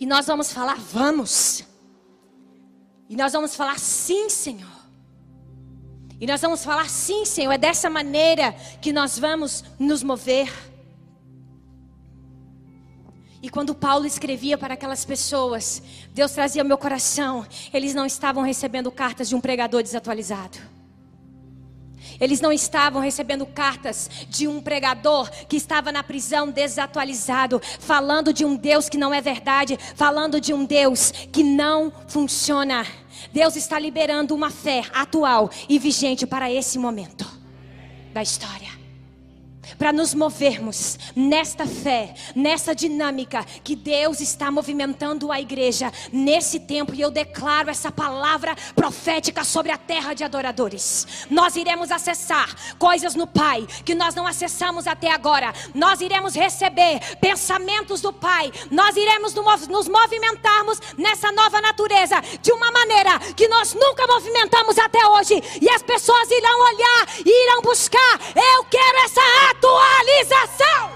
[0.00, 1.66] E nós vamos falar, vamos.
[3.10, 4.78] E nós vamos falar, sim, Senhor.
[6.18, 7.52] E nós vamos falar, sim, Senhor.
[7.52, 10.50] É dessa maneira que nós vamos nos mover.
[13.42, 15.82] E quando Paulo escrevia para aquelas pessoas,
[16.14, 20.75] Deus trazia ao meu coração, eles não estavam recebendo cartas de um pregador desatualizado.
[22.20, 28.44] Eles não estavam recebendo cartas de um pregador que estava na prisão desatualizado, falando de
[28.44, 32.86] um Deus que não é verdade, falando de um Deus que não funciona.
[33.32, 37.26] Deus está liberando uma fé atual e vigente para esse momento
[38.12, 38.75] da história
[39.78, 46.94] para nos movermos nesta fé, nessa dinâmica que Deus está movimentando a igreja nesse tempo
[46.94, 51.26] e eu declaro essa palavra profética sobre a terra de adoradores.
[51.30, 55.52] Nós iremos acessar coisas no Pai que nós não acessamos até agora.
[55.74, 58.52] Nós iremos receber pensamentos do Pai.
[58.70, 65.06] Nós iremos nos movimentarmos nessa nova natureza de uma maneira que nós nunca movimentamos até
[65.06, 68.20] hoje e as pessoas irão olhar e irão buscar.
[68.34, 69.20] Eu quero essa
[69.56, 70.90] atualização.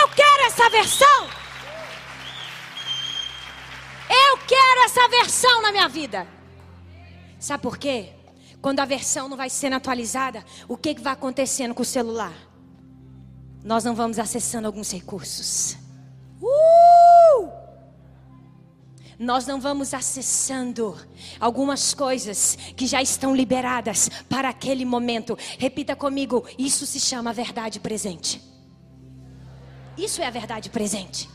[0.00, 1.28] Eu quero essa versão.
[4.08, 6.26] Eu quero essa versão na minha vida.
[7.38, 8.12] Sabe por quê?
[8.60, 12.32] Quando a versão não vai sendo atualizada, o que, que vai acontecendo com o celular?
[13.62, 15.76] Nós não vamos acessando alguns recursos.
[16.40, 16.73] Uh!
[19.18, 20.96] Nós não vamos acessando
[21.38, 25.36] algumas coisas que já estão liberadas para aquele momento.
[25.58, 28.40] Repita comigo: isso se chama verdade presente.
[29.96, 31.28] Isso é a verdade presente.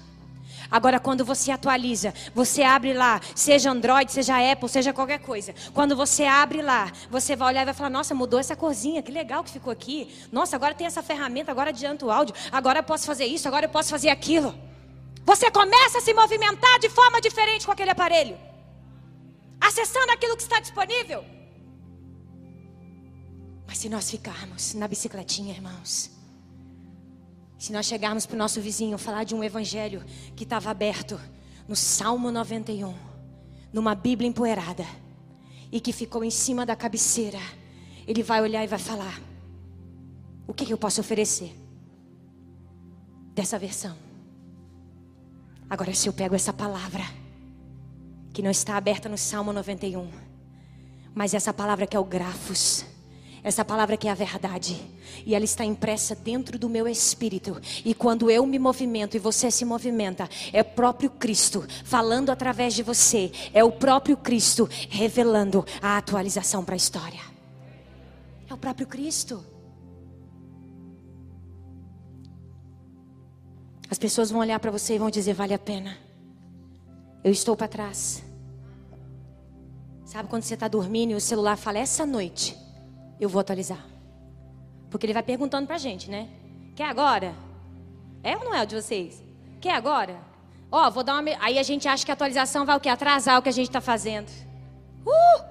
[0.72, 5.56] Agora, quando você atualiza, você abre lá, seja Android, seja Apple, seja qualquer coisa.
[5.74, 9.12] Quando você abre lá, você vai olhar e vai falar: Nossa, mudou essa corzinha, que
[9.12, 10.14] legal que ficou aqui.
[10.32, 12.36] Nossa, agora tem essa ferramenta, agora adianta o áudio.
[12.52, 14.54] Agora eu posso fazer isso, agora eu posso fazer aquilo.
[15.30, 18.36] Você começa a se movimentar de forma diferente com aquele aparelho,
[19.62, 21.24] acessando aquilo que está disponível.
[23.68, 26.10] Mas se nós ficarmos na bicicletinha, irmãos,
[27.60, 30.04] se nós chegarmos para o nosso vizinho falar de um evangelho
[30.36, 31.22] que estava aberto
[31.68, 32.98] no Salmo 91,
[33.72, 34.88] numa Bíblia empoeirada,
[35.72, 37.44] e que ficou em cima da cabeceira,
[38.08, 39.22] ele vai olhar e vai falar:
[40.48, 41.56] O que, que eu posso oferecer
[43.36, 44.09] dessa versão?
[45.70, 47.04] Agora, se eu pego essa palavra,
[48.34, 50.10] que não está aberta no Salmo 91,
[51.14, 52.86] mas essa palavra que é o grafos,
[53.44, 54.82] essa palavra que é a verdade.
[55.26, 57.60] E ela está impressa dentro do meu espírito.
[57.86, 62.74] E quando eu me movimento e você se movimenta, é o próprio Cristo falando através
[62.74, 63.32] de você.
[63.54, 67.22] É o próprio Cristo revelando a atualização para a história.
[68.50, 69.44] É o próprio Cristo.
[73.90, 75.98] As pessoas vão olhar para você e vão dizer: vale a pena.
[77.24, 78.24] Eu estou para trás.
[80.06, 82.58] Sabe quando você está dormindo e o celular fala: essa noite
[83.20, 83.86] eu vou atualizar.
[84.90, 86.30] Porque ele vai perguntando pra gente, né?
[86.76, 87.34] Quer agora?
[88.24, 89.24] É ou não é o de vocês?
[89.60, 90.18] Quer agora?
[90.72, 91.32] Ó, oh, vou dar uma.
[91.40, 92.90] Aí a gente acha que a atualização vai o quê?
[92.90, 94.30] Atrasar o que a gente está fazendo.
[95.06, 95.49] Uh!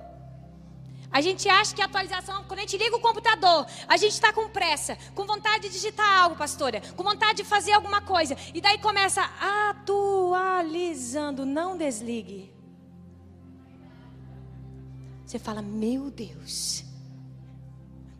[1.18, 4.32] A gente acha que a atualização, quando a gente liga o computador, a gente está
[4.32, 8.36] com pressa, com vontade de digitar algo, pastora, com vontade de fazer alguma coisa.
[8.54, 9.20] E daí começa
[9.80, 11.44] atualizando.
[11.44, 12.54] Não desligue.
[15.26, 16.84] Você fala, meu Deus.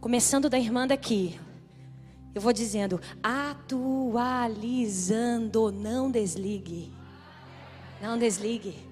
[0.01, 1.39] Começando da irmã daqui.
[2.35, 6.93] Eu vou dizendo, atualizando, não desligue.
[8.03, 8.88] Não desligue.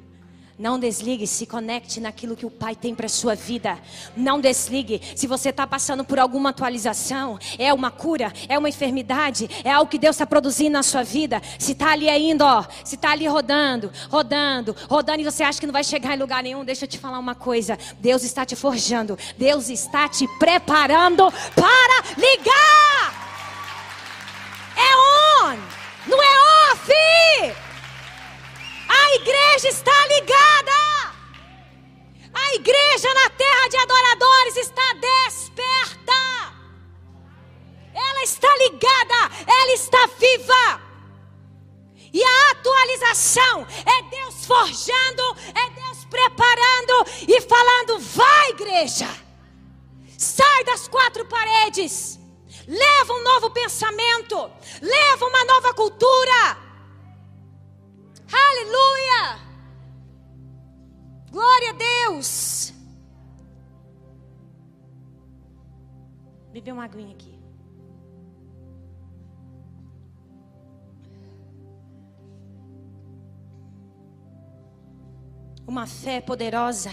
[0.59, 3.79] Não desligue, se conecte naquilo que o Pai tem para sua vida.
[4.17, 5.03] Não desligue.
[5.15, 9.91] Se você está passando por alguma atualização, é uma cura, é uma enfermidade, é algo
[9.91, 11.43] que Deus está produzindo na sua vida.
[11.59, 15.67] Se está ali ainda, ó, se está ali rodando, rodando, rodando e você acha que
[15.67, 17.79] não vai chegar em lugar nenhum, deixa eu te falar uma coisa.
[18.01, 19.19] Deus está te forjando.
[19.37, 23.27] Deus está te preparando para ligar.
[24.77, 25.59] É on,
[26.07, 27.66] não é off.
[28.89, 31.17] A igreja está ligada.
[32.33, 36.57] A igreja na terra de adoradores está desperta.
[37.95, 40.87] Ela está ligada, ela está viva.
[42.13, 49.09] E a atualização é Deus forjando, é Deus preparando e falando: vai, igreja,
[50.17, 52.19] sai das quatro paredes,
[52.67, 56.66] leva um novo pensamento, leva uma nova cultura.
[58.33, 59.39] Aleluia!
[61.31, 62.73] Glória a Deus!
[66.53, 67.39] Beber uma aguinha aqui.
[75.67, 76.91] Uma fé poderosa,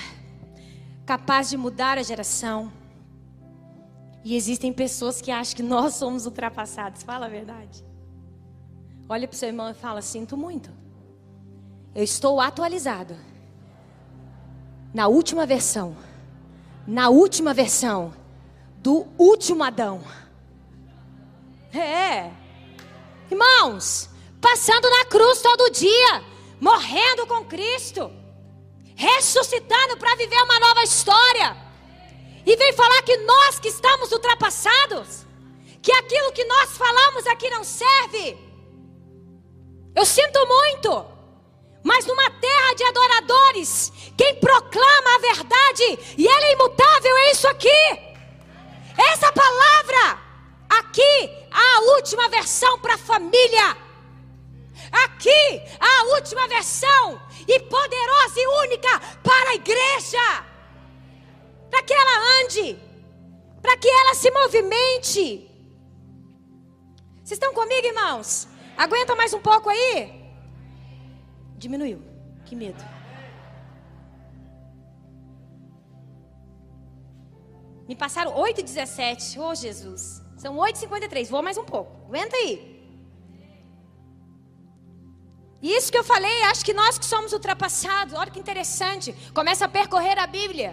[1.06, 2.74] capaz de mudar a geração.
[4.24, 7.04] E existem pessoas que acham que nós somos ultrapassados.
[7.04, 7.86] Fala a verdade.
[9.08, 10.83] Olha para o seu irmão e fala: Sinto muito.
[11.96, 13.16] Eu estou atualizado.
[14.94, 15.96] Na última versão.
[16.88, 18.14] Na última versão
[18.78, 20.04] do último Adão.
[21.74, 22.32] É.
[23.32, 24.10] Irmãos,
[24.42, 26.24] passando na cruz todo dia,
[26.60, 28.12] morrendo com Cristo,
[28.96, 31.56] ressuscitando para viver uma nova história.
[32.46, 35.26] E vem falar que nós que estamos ultrapassados,
[35.82, 38.38] que aquilo que nós falamos aqui não serve.
[39.96, 41.13] Eu sinto muito.
[41.84, 47.48] Mas numa terra de adoradores, quem proclama a verdade e ela é imutável é isso
[47.48, 47.70] aqui.
[49.12, 50.22] Essa palavra
[50.70, 53.78] aqui, a última versão para a família.
[54.92, 60.46] Aqui, a última versão e poderosa e única para a igreja.
[61.70, 62.80] Para que ela ande,
[63.62, 65.50] para que ela se movimente.
[67.24, 68.48] Vocês estão comigo, irmãos?
[68.78, 70.23] Aguenta mais um pouco aí?
[71.64, 72.00] Diminuiu.
[72.46, 72.84] Que medo.
[77.88, 79.40] Me passaram 8 e 17.
[79.40, 80.22] Oh, Jesus.
[80.44, 81.30] São 8 e 53.
[81.30, 81.92] Vou mais um pouco.
[82.08, 82.54] Aguenta aí.
[85.62, 89.16] E isso que eu falei, acho que nós que somos ultrapassados, olha que interessante.
[89.34, 90.72] Começa a percorrer a Bíblia.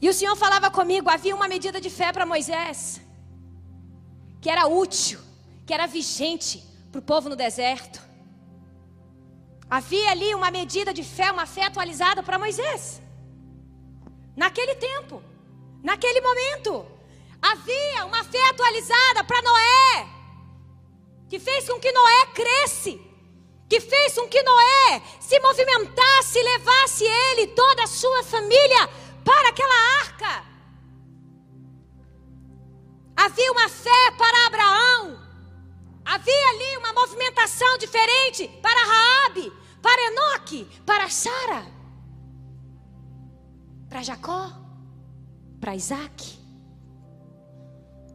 [0.00, 3.00] E o Senhor falava comigo, havia uma medida de fé para Moisés,
[4.40, 5.20] que era útil,
[5.64, 6.58] que era vigente
[6.90, 8.11] para o povo no deserto.
[9.76, 13.00] Havia ali uma medida de fé, uma fé atualizada para Moisés.
[14.36, 15.22] Naquele tempo,
[15.82, 16.86] naquele momento,
[17.40, 20.08] havia uma fé atualizada para Noé,
[21.26, 23.00] que fez com que Noé cresce,
[23.66, 28.90] que fez com que Noé se movimentasse e levasse ele, toda a sua família,
[29.24, 30.44] para aquela arca.
[33.16, 35.22] Havia uma fé para Abraão.
[36.04, 41.66] Havia ali uma movimentação diferente para Raabe, para Enoque, para Sara,
[43.88, 44.52] para Jacó,
[45.60, 46.38] para Isaac.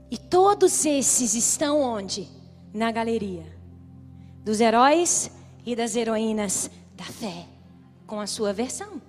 [0.09, 2.27] E todos esses estão onde?
[2.73, 3.57] Na galeria
[4.47, 5.29] dos heróis
[5.65, 7.45] e das heroínas da fé,
[8.05, 9.01] com a sua versão,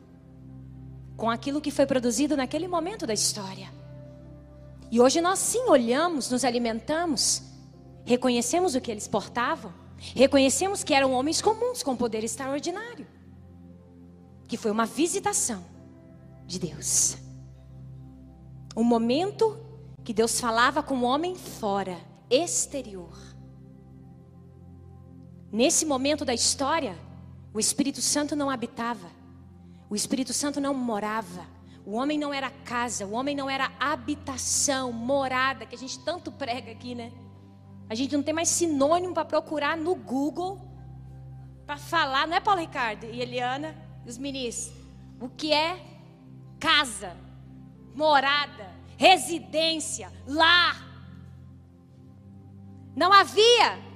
[1.16, 3.72] com aquilo que foi produzido naquele momento da história.
[4.90, 7.44] E hoje nós sim olhamos, nos alimentamos,
[8.04, 13.06] reconhecemos o que eles portavam, reconhecemos que eram homens comuns com poder extraordinário,
[14.46, 15.64] que foi uma visitação
[16.46, 17.18] de Deus.
[18.76, 19.58] Um momento
[20.04, 21.98] que Deus falava com o homem fora,
[22.30, 23.16] exterior.
[25.50, 26.96] Nesse momento da história,
[27.52, 29.08] o Espírito Santo não habitava,
[29.90, 31.46] o Espírito Santo não morava,
[31.84, 36.30] o homem não era casa, o homem não era habitação, morada, que a gente tanto
[36.30, 37.10] prega aqui, né?
[37.88, 40.60] A gente não tem mais sinônimo para procurar no Google,
[41.66, 43.74] para falar, não é Paulo Ricardo e Eliana
[44.06, 44.74] os ministros,
[45.20, 45.78] o que é
[46.58, 47.16] casa,
[47.94, 50.86] morada, residência, lar.
[52.96, 53.88] Não havia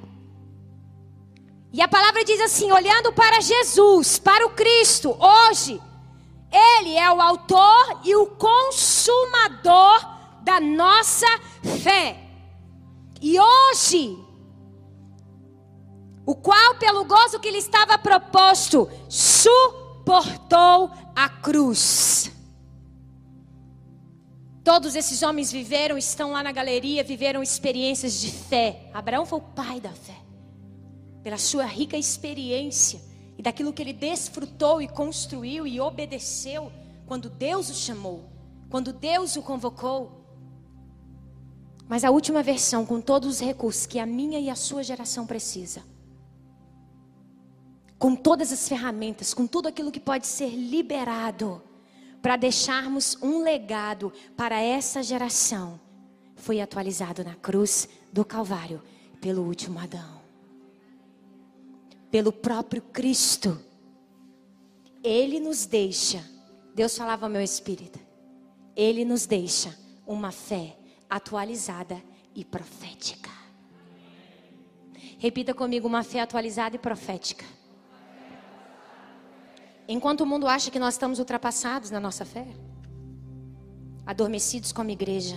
[1.72, 5.80] e a palavra diz assim: olhando para Jesus, para o Cristo, hoje,
[6.52, 10.06] Ele é o autor e o consumador
[10.42, 11.26] da nossa
[11.82, 12.21] fé.
[13.22, 14.18] E hoje,
[16.26, 22.32] o qual, pelo gozo que lhe estava proposto, suportou a cruz.
[24.64, 28.90] Todos esses homens viveram, estão lá na galeria, viveram experiências de fé.
[28.92, 30.22] Abraão foi o pai da fé
[31.22, 33.00] pela sua rica experiência
[33.38, 36.72] e daquilo que ele desfrutou e construiu e obedeceu
[37.06, 38.28] quando Deus o chamou,
[38.68, 40.21] quando Deus o convocou.
[41.92, 45.26] Mas a última versão, com todos os recursos que a minha e a sua geração
[45.26, 45.82] precisa,
[47.98, 51.62] com todas as ferramentas, com tudo aquilo que pode ser liberado
[52.22, 55.78] para deixarmos um legado para essa geração,
[56.34, 58.82] foi atualizado na cruz do Calvário
[59.20, 60.22] pelo último Adão.
[62.10, 63.60] Pelo próprio Cristo.
[65.04, 66.24] Ele nos deixa,
[66.74, 67.98] Deus falava ao meu espírito,
[68.74, 70.78] Ele nos deixa uma fé
[71.12, 72.02] atualizada
[72.34, 73.30] e profética.
[75.18, 77.44] Repita comigo: uma fé atualizada e profética.
[79.86, 82.46] Enquanto o mundo acha que nós estamos ultrapassados na nossa fé,
[84.06, 85.36] adormecidos como igreja,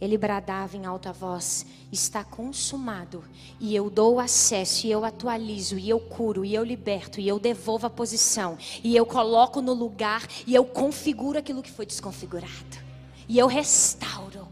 [0.00, 3.24] ele bradava em alta voz: Está consumado.
[3.58, 7.40] E eu dou acesso, e eu atualizo, e eu curo, e eu liberto, e eu
[7.40, 12.81] devolvo a posição, e eu coloco no lugar, e eu configuro aquilo que foi desconfigurado,
[13.28, 14.48] e eu restauro.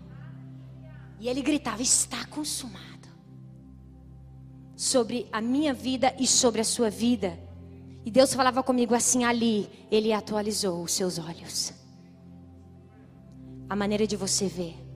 [1.18, 3.08] E ele gritava: Está consumado.
[4.76, 7.38] Sobre a minha vida e sobre a sua vida.
[8.04, 11.72] E Deus falava comigo assim ali, ele atualizou os seus olhos.
[13.68, 14.90] A maneira de você ver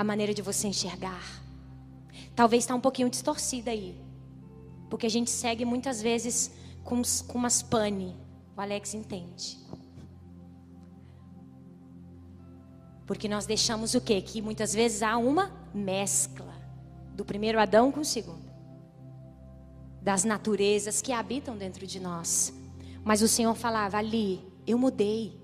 [0.00, 1.42] a maneira de você enxergar.
[2.34, 4.00] Talvez está um pouquinho distorcida aí.
[4.88, 6.50] Porque a gente segue muitas vezes
[6.82, 8.16] com, com umas pane.
[8.56, 9.58] O Alex entende.
[13.10, 14.22] Porque nós deixamos o quê?
[14.22, 16.54] Que muitas vezes há uma mescla
[17.12, 18.48] do primeiro Adão com o segundo.
[20.00, 22.54] Das naturezas que habitam dentro de nós.
[23.02, 25.36] Mas o Senhor falava ali, eu mudei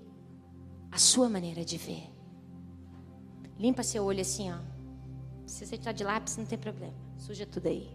[0.89, 2.09] a sua maneira de ver.
[3.59, 4.59] Limpa seu olho assim, ó.
[5.45, 6.95] Se você está de lápis, não tem problema.
[7.17, 7.91] Suja tudo aí.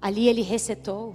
[0.00, 1.14] Ali ele recetou.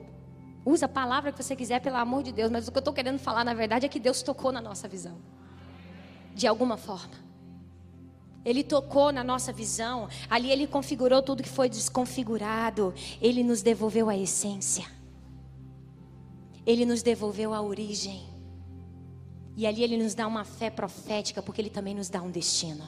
[0.64, 2.52] Usa a palavra que você quiser, pelo amor de Deus.
[2.52, 4.88] Mas o que eu estou querendo falar, na verdade, é que Deus tocou na nossa
[4.88, 5.41] visão.
[6.36, 7.22] De alguma forma.
[8.44, 10.08] Ele tocou na nossa visão.
[10.30, 12.94] Ali ele configurou tudo que foi desconfigurado.
[13.22, 14.86] Ele nos devolveu a essência.
[16.66, 18.24] Ele nos devolveu a origem.
[19.56, 22.84] E ali ele nos dá uma fé profética, porque ele também nos dá um destino.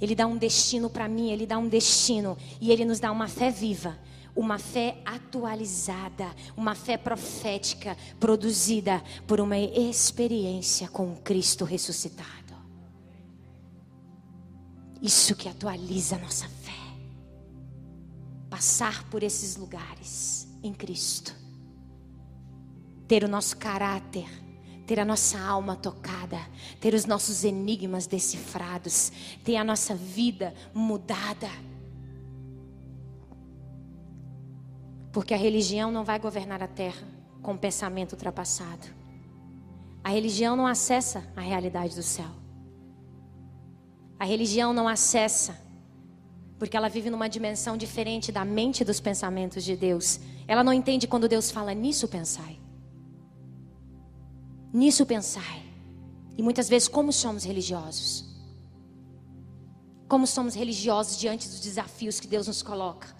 [0.00, 2.36] Ele dá um destino para mim, ele dá um destino.
[2.60, 3.98] E ele nos dá uma fé viva,
[4.40, 12.28] uma fé atualizada, uma fé profética, produzida por uma experiência com Cristo ressuscitado.
[15.02, 16.72] Isso que atualiza a nossa fé.
[18.48, 21.34] Passar por esses lugares em Cristo
[23.08, 24.28] ter o nosso caráter,
[24.86, 26.38] ter a nossa alma tocada,
[26.78, 29.10] ter os nossos enigmas decifrados,
[29.42, 31.48] ter a nossa vida mudada.
[35.12, 37.06] Porque a religião não vai governar a terra
[37.42, 38.86] com pensamento ultrapassado.
[40.02, 42.30] A religião não acessa a realidade do céu.
[44.18, 45.58] A religião não acessa,
[46.58, 50.18] porque ela vive numa dimensão diferente da mente e dos pensamentos de Deus.
[50.46, 52.58] Ela não entende quando Deus fala nisso pensai.
[54.72, 55.62] Nisso pensai.
[56.36, 58.24] E muitas vezes, como somos religiosos?
[60.08, 63.17] Como somos religiosos diante dos desafios que Deus nos coloca?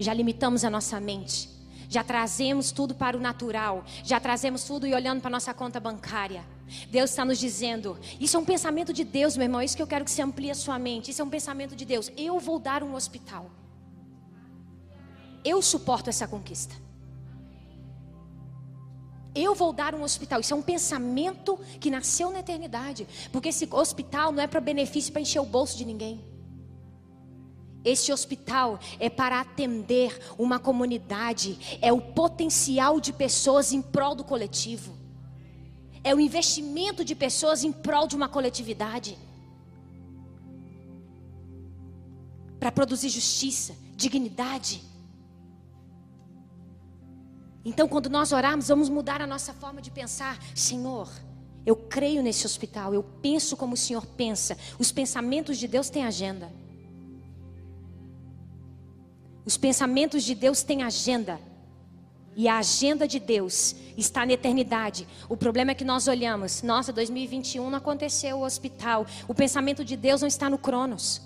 [0.00, 1.48] Já limitamos a nossa mente,
[1.88, 6.42] já trazemos tudo para o natural, já trazemos tudo e olhando para nossa conta bancária.
[6.88, 9.82] Deus está nos dizendo, isso é um pensamento de Deus, meu irmão, é isso que
[9.82, 11.10] eu quero que você amplie a sua mente.
[11.10, 12.10] Isso é um pensamento de Deus.
[12.16, 13.50] Eu vou dar um hospital.
[15.44, 16.74] Eu suporto essa conquista.
[19.34, 20.40] Eu vou dar um hospital.
[20.40, 23.06] Isso é um pensamento que nasceu na eternidade.
[23.30, 26.29] Porque esse hospital não é para benefício para encher o bolso de ninguém.
[27.84, 34.24] Esse hospital é para atender uma comunidade, é o potencial de pessoas em prol do
[34.24, 34.94] coletivo,
[36.04, 39.18] é o investimento de pessoas em prol de uma coletividade,
[42.58, 44.82] para produzir justiça, dignidade.
[47.64, 50.38] Então, quando nós orarmos, vamos mudar a nossa forma de pensar.
[50.54, 51.10] Senhor,
[51.64, 54.56] eu creio nesse hospital, eu penso como o Senhor pensa.
[54.78, 56.50] Os pensamentos de Deus têm agenda.
[59.44, 61.40] Os pensamentos de Deus têm agenda.
[62.36, 65.06] E a agenda de Deus está na eternidade.
[65.28, 69.06] O problema é que nós olhamos, nossa, 2021 não aconteceu o hospital.
[69.26, 71.20] O pensamento de Deus não está no Cronos.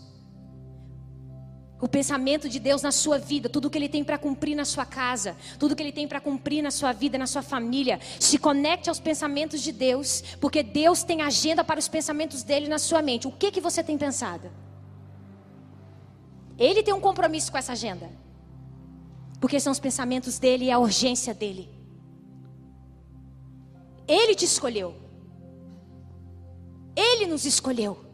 [1.80, 4.86] O pensamento de Deus na sua vida, tudo que Ele tem para cumprir na sua
[4.86, 8.88] casa, tudo que Ele tem para cumprir na sua vida, na sua família, se conecte
[8.88, 13.28] aos pensamentos de Deus, porque Deus tem agenda para os pensamentos dele na sua mente.
[13.28, 14.50] O que que você tem pensado?
[16.58, 18.10] Ele tem um compromisso com essa agenda,
[19.40, 21.68] porque são os pensamentos dele e a urgência dele.
[24.06, 24.94] Ele te escolheu.
[26.94, 28.04] Ele nos escolheu.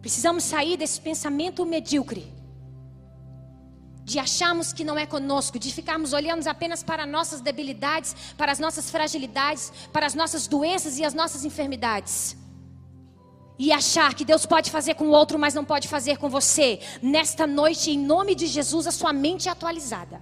[0.00, 2.32] Precisamos sair desse pensamento medíocre.
[4.04, 8.58] De acharmos que não é conosco, de ficarmos olhando apenas para nossas debilidades, para as
[8.58, 12.36] nossas fragilidades, para as nossas doenças e as nossas enfermidades.
[13.58, 16.80] E achar que Deus pode fazer com o outro, mas não pode fazer com você.
[17.02, 20.20] Nesta noite, em nome de Jesus, a sua mente é atualizada.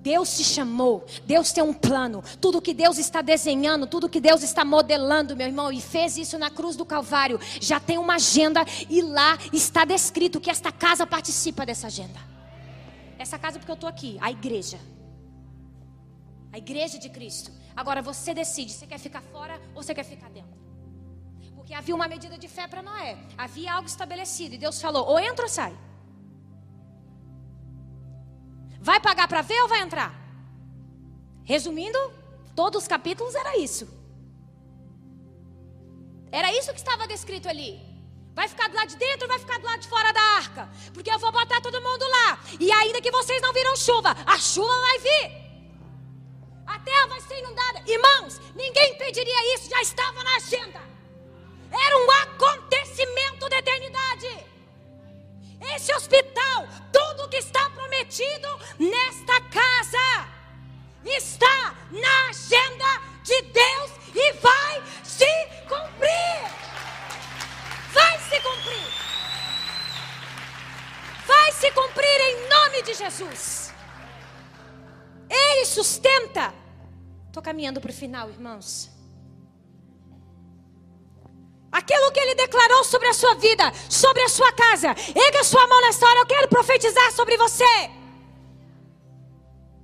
[0.00, 2.22] Deus te chamou, Deus tem um plano.
[2.40, 6.38] Tudo que Deus está desenhando, tudo que Deus está modelando, meu irmão, e fez isso
[6.38, 11.06] na cruz do Calvário, já tem uma agenda e lá está descrito que esta casa
[11.06, 12.18] participa dessa agenda.
[13.18, 14.78] Essa casa porque eu estou aqui, a igreja.
[16.52, 17.50] A igreja de Cristo.
[17.76, 20.57] Agora você decide, você quer ficar fora ou você quer ficar dentro.
[21.68, 23.18] Porque havia uma medida de fé para Noé.
[23.36, 25.76] Havia algo estabelecido e Deus falou: ou entra ou sai.
[28.80, 30.10] Vai pagar para ver ou vai entrar?
[31.44, 31.98] Resumindo,
[32.56, 33.86] todos os capítulos era isso.
[36.32, 37.78] Era isso que estava descrito ali.
[38.34, 40.70] Vai ficar do lado de dentro ou vai ficar do lado de fora da arca?
[40.94, 42.40] Porque eu vou botar todo mundo lá.
[42.58, 45.26] E ainda que vocês não viram chuva, a chuva vai vir.
[46.66, 47.82] A terra vai ser inundada.
[47.86, 50.97] Irmãos, ninguém pediria isso, já estava na agenda.
[51.70, 54.46] Era um acontecimento da eternidade.
[55.74, 58.48] Esse hospital, tudo que está prometido
[58.78, 60.28] nesta casa,
[61.04, 65.26] está na agenda de Deus e vai se
[65.68, 66.58] cumprir.
[67.92, 68.88] Vai se cumprir.
[71.26, 73.74] Vai se cumprir em nome de Jesus.
[75.28, 76.54] Ele sustenta.
[77.26, 78.97] Estou caminhando para o final, irmãos.
[82.48, 84.88] Declarou sobre a sua vida, sobre a sua casa.
[85.14, 87.90] Erga sua mão nessa hora, eu quero profetizar sobre você.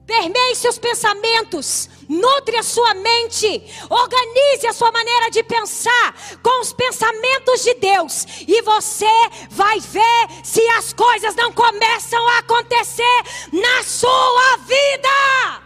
[0.06, 3.46] Permeie seus pensamentos, nutre a sua mente,
[3.88, 9.06] organize a sua maneira de pensar com os pensamentos de Deus, e você
[9.50, 15.63] vai ver se as coisas não começam a acontecer na sua vida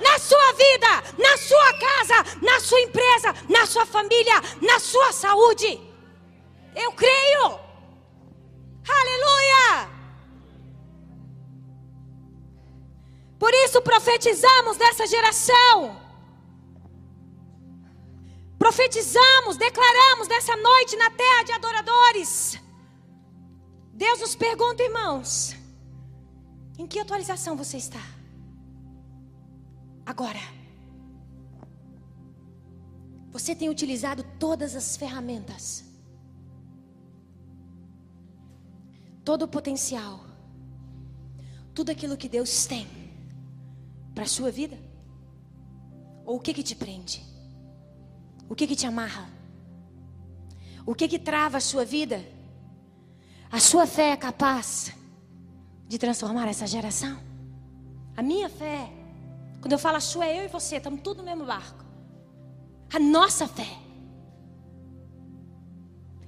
[0.00, 5.80] na sua vida, na sua casa, na sua empresa, na sua família, na sua saúde.
[6.74, 7.58] Eu creio.
[8.88, 10.00] Aleluia!
[13.38, 16.00] Por isso profetizamos nessa geração.
[18.58, 22.60] Profetizamos, declaramos nessa noite na terra de adoradores.
[23.94, 25.56] Deus nos pergunta, irmãos,
[26.78, 28.02] em que atualização você está?
[30.10, 30.40] Agora,
[33.30, 35.84] você tem utilizado todas as ferramentas,
[39.24, 40.24] todo o potencial,
[41.72, 42.88] tudo aquilo que Deus tem
[44.12, 44.76] para a sua vida?
[46.24, 47.24] Ou o que que te prende?
[48.48, 49.30] O que que te amarra?
[50.84, 52.20] O que que trava a sua vida?
[53.48, 54.92] A sua fé é capaz
[55.86, 57.16] de transformar essa geração?
[58.16, 58.99] A minha fé,
[59.60, 61.84] quando eu falo sua, é eu e você, estamos tudo no mesmo barco.
[62.92, 63.90] A nossa fé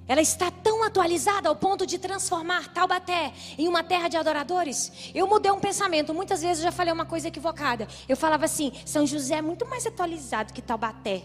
[0.07, 5.11] ela está tão atualizada ao ponto de transformar Taubaté em uma terra de adoradores.
[5.14, 6.12] Eu mudei um pensamento.
[6.12, 7.87] Muitas vezes eu já falei uma coisa equivocada.
[8.09, 11.22] Eu falava assim: São José é muito mais atualizado que Taubaté.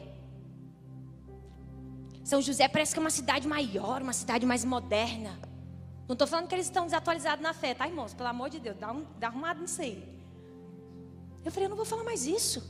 [2.24, 5.38] São José parece que é uma cidade maior, uma cidade mais moderna.
[6.08, 8.14] Não estou falando que eles estão desatualizados na fé, tá, irmãos?
[8.14, 10.17] Pelo amor de Deus, dá, um, dá arrumado nisso aí.
[11.44, 12.64] Eu falei: Eu não vou falar mais isso.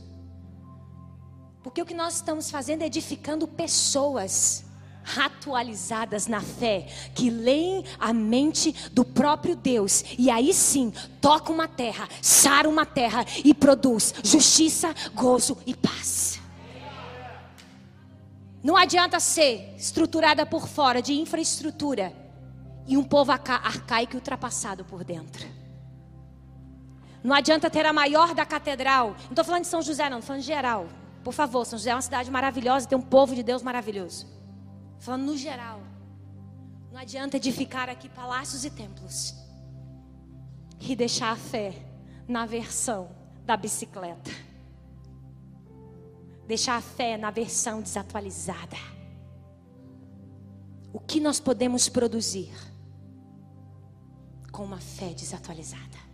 [1.63, 4.63] Porque o que nós estamos fazendo é edificando pessoas
[5.17, 10.91] atualizadas na fé, que leem a mente do próprio Deus e aí sim
[11.21, 16.39] toca uma terra, sara uma terra e produz justiça, gozo e paz.
[18.63, 22.13] Não adianta ser estruturada por fora de infraestrutura
[22.87, 25.47] e um povo arcaico e ultrapassado por dentro.
[27.27, 29.09] Não adianta ter a maior da catedral.
[29.09, 30.87] Não estou falando de São José, não, estou falando de geral.
[31.25, 34.25] Por favor, São José é uma cidade maravilhosa, tem um povo de Deus maravilhoso.
[34.97, 35.81] Falando no geral.
[36.89, 39.35] Não adianta edificar aqui palácios e templos
[40.79, 41.73] e deixar a fé
[42.29, 43.09] na versão
[43.45, 44.31] da bicicleta.
[46.47, 48.77] Deixar a fé na versão desatualizada.
[50.93, 52.53] O que nós podemos produzir
[54.49, 56.06] com uma fé desatualizada?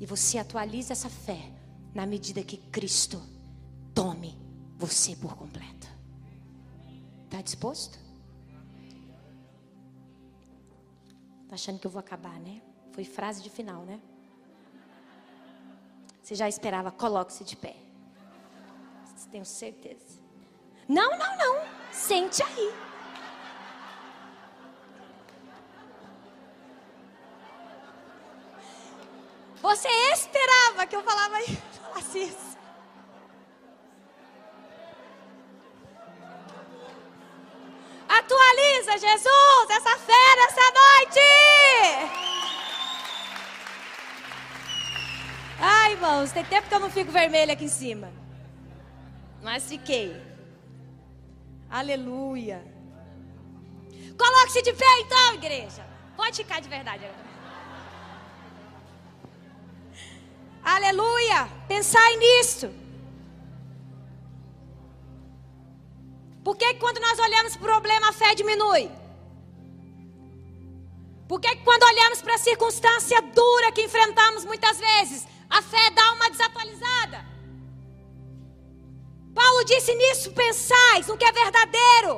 [0.00, 1.52] E você atualiza essa fé
[1.94, 3.22] na medida que Cristo
[3.94, 4.38] tome
[4.76, 5.86] você por completo.
[7.26, 7.98] Está disposto?
[11.48, 12.62] Tá achando que eu vou acabar, né?
[12.92, 14.00] Foi frase de final, né?
[16.22, 17.76] Você já esperava, coloque-se de pé.
[19.30, 20.20] Tenho certeza.
[20.88, 21.64] Não, não, não.
[21.92, 22.89] Sente aí.
[29.70, 31.36] Você esperava que eu falava,
[31.80, 32.58] falasse isso.
[38.08, 41.20] Atualiza, Jesus, essa fé nessa noite.
[45.60, 48.12] Ai, irmãos, tem tempo que eu não fico vermelha aqui em cima.
[49.40, 50.20] Mas fiquei.
[51.70, 52.60] Aleluia.
[54.18, 55.86] Coloque-se de pé então, igreja.
[56.16, 57.08] Pode ficar de verdade.
[60.76, 61.40] Aleluia.
[61.66, 62.68] Pensai nisso.
[66.44, 68.88] Por que quando nós olhamos para o problema a fé diminui?
[71.28, 76.12] Por que quando olhamos para a circunstância dura que enfrentamos muitas vezes, a fé dá
[76.12, 77.18] uma desatualizada?
[79.34, 82.14] Paulo disse: Nisso pensais, no que é verdadeiro.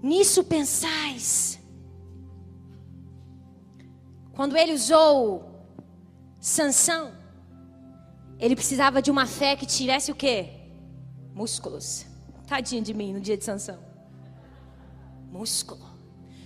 [0.00, 1.58] Nisso pensais.
[4.36, 5.53] Quando ele usou
[6.44, 7.10] Sansão,
[8.38, 10.50] ele precisava de uma fé que tivesse o quê?
[11.32, 12.04] Músculos.
[12.46, 13.78] Tadinho de mim no dia de Sansão.
[15.32, 15.80] Músculo.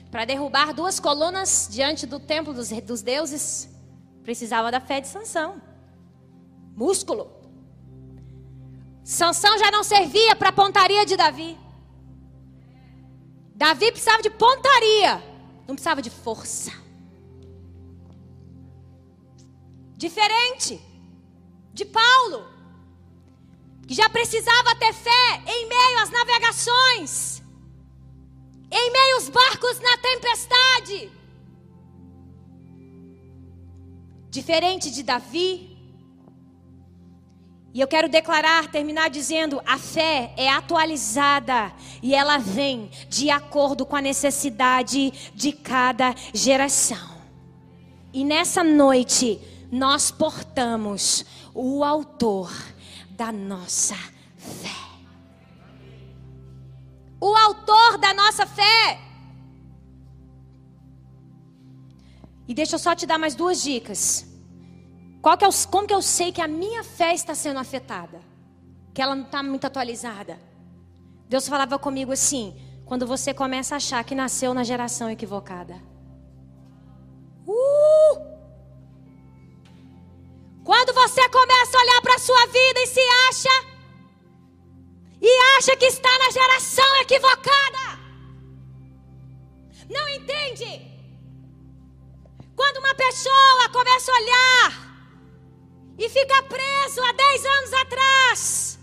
[0.09, 3.69] Para derrubar duas colunas diante do templo dos, dos deuses,
[4.23, 5.61] precisava da fé de Sansão.
[6.77, 7.33] Músculo.
[9.03, 11.59] Sansão já não servia para a pontaria de Davi.
[13.53, 15.21] Davi precisava de pontaria,
[15.67, 16.87] não precisava de força.
[19.99, 20.81] Diferente
[21.75, 22.47] de Paulo
[23.85, 27.43] que já precisava ter fé em meio às navegações,
[28.71, 31.11] em meio aos barcos na tempestade.
[34.31, 35.77] Diferente de Davi,
[37.75, 43.85] e eu quero declarar, terminar dizendo: a fé é atualizada e ela vem de acordo
[43.85, 47.19] com a necessidade de cada geração.
[48.13, 49.41] E nessa noite,
[49.71, 52.51] nós portamos o Autor
[53.19, 53.97] da nossa
[54.37, 54.89] fé.
[57.21, 59.01] O autor da nossa fé.
[62.47, 64.25] E deixa eu só te dar mais duas dicas.
[65.21, 68.21] Qual que é o, como que eu sei que a minha fé está sendo afetada?
[68.95, 70.39] Que ela não está muito atualizada.
[71.29, 72.57] Deus falava comigo assim:
[72.87, 75.75] quando você começa a achar que nasceu na geração equivocada.
[77.47, 78.28] Uh!
[80.69, 83.55] Quando você começa a olhar para a sua vida e se acha,
[85.19, 87.85] e acha que está na geração equivocada,
[89.89, 90.71] não entende?
[92.55, 94.69] Quando uma pessoa começa a olhar
[95.99, 98.79] e fica preso há 10 anos atrás,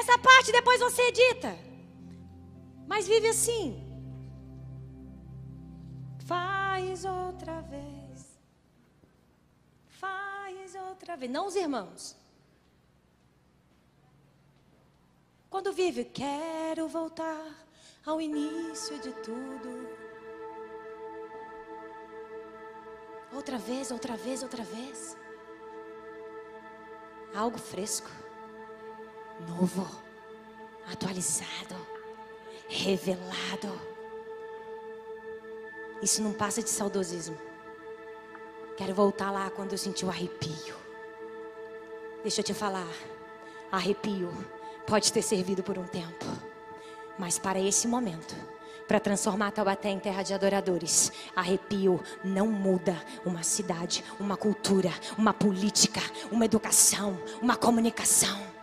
[0.00, 1.56] Essa parte depois você edita.
[2.86, 3.66] Mas vive assim.
[6.26, 7.91] Faz outra vez.
[10.92, 11.30] Outra vez.
[11.30, 12.16] Não os irmãos.
[15.50, 17.66] Quando vive, quero voltar
[18.06, 19.88] ao início de tudo.
[23.34, 25.16] Outra vez, outra vez, outra vez.
[27.34, 28.10] Algo fresco,
[29.48, 29.88] novo,
[30.90, 31.76] atualizado,
[32.68, 33.92] revelado.
[36.02, 37.51] Isso não passa de saudosismo.
[38.82, 40.74] Quero voltar lá quando eu senti o arrepio.
[42.20, 42.92] Deixa eu te falar.
[43.70, 44.28] Arrepio
[44.84, 46.24] pode ter servido por um tempo.
[47.16, 48.34] Mas para esse momento,
[48.88, 55.32] para transformar Taubaté em terra de adoradores, arrepio não muda uma cidade, uma cultura, uma
[55.32, 56.00] política,
[56.32, 58.61] uma educação, uma comunicação.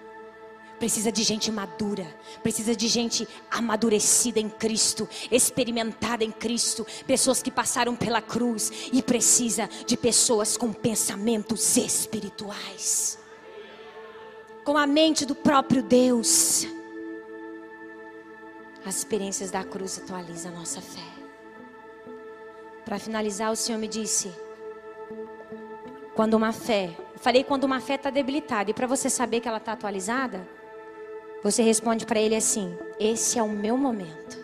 [0.80, 2.08] Precisa de gente madura,
[2.42, 9.04] precisa de gente amadurecida em Cristo, experimentada em Cristo, pessoas que passaram pela cruz e
[9.04, 13.20] precisa de pessoas com pensamentos espirituais,
[14.64, 16.66] com a mente do próprio Deus.
[18.86, 21.04] As experiências da cruz atualizam a nossa fé.
[22.86, 24.32] Para finalizar, o Senhor me disse:
[26.16, 29.58] quando uma fé, falei quando uma fé está debilitada, e para você saber que ela
[29.58, 30.48] está atualizada,
[31.44, 34.38] você responde para ele assim: Esse é o meu momento,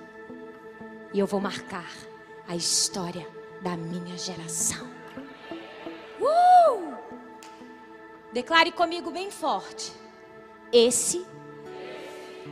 [1.13, 1.91] e eu vou marcar
[2.47, 3.27] a história
[3.61, 4.87] da minha geração.
[6.19, 6.93] Uh!
[8.33, 9.93] Declare comigo bem forte:
[10.71, 11.25] Esse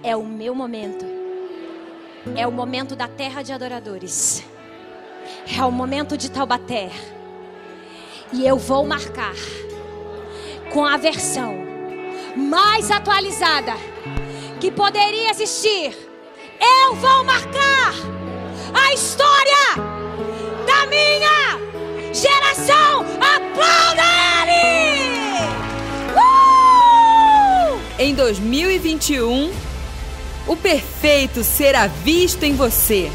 [0.02, 1.24] é o meu momento
[2.36, 4.44] é o momento da terra de adoradores.
[5.58, 6.90] É o momento de Taubaté.
[8.32, 9.36] E eu vou marcar
[10.72, 11.54] com a versão
[12.36, 13.74] mais atualizada
[14.64, 15.94] que poderia existir.
[16.58, 17.94] Eu vou marcar
[18.74, 19.76] a história
[20.66, 21.60] da minha
[22.14, 23.02] geração.
[23.20, 24.04] Aplauda
[24.48, 25.42] ele!
[26.16, 27.78] Uh!
[28.00, 29.52] Em 2021
[30.48, 33.12] o perfeito será visto em você.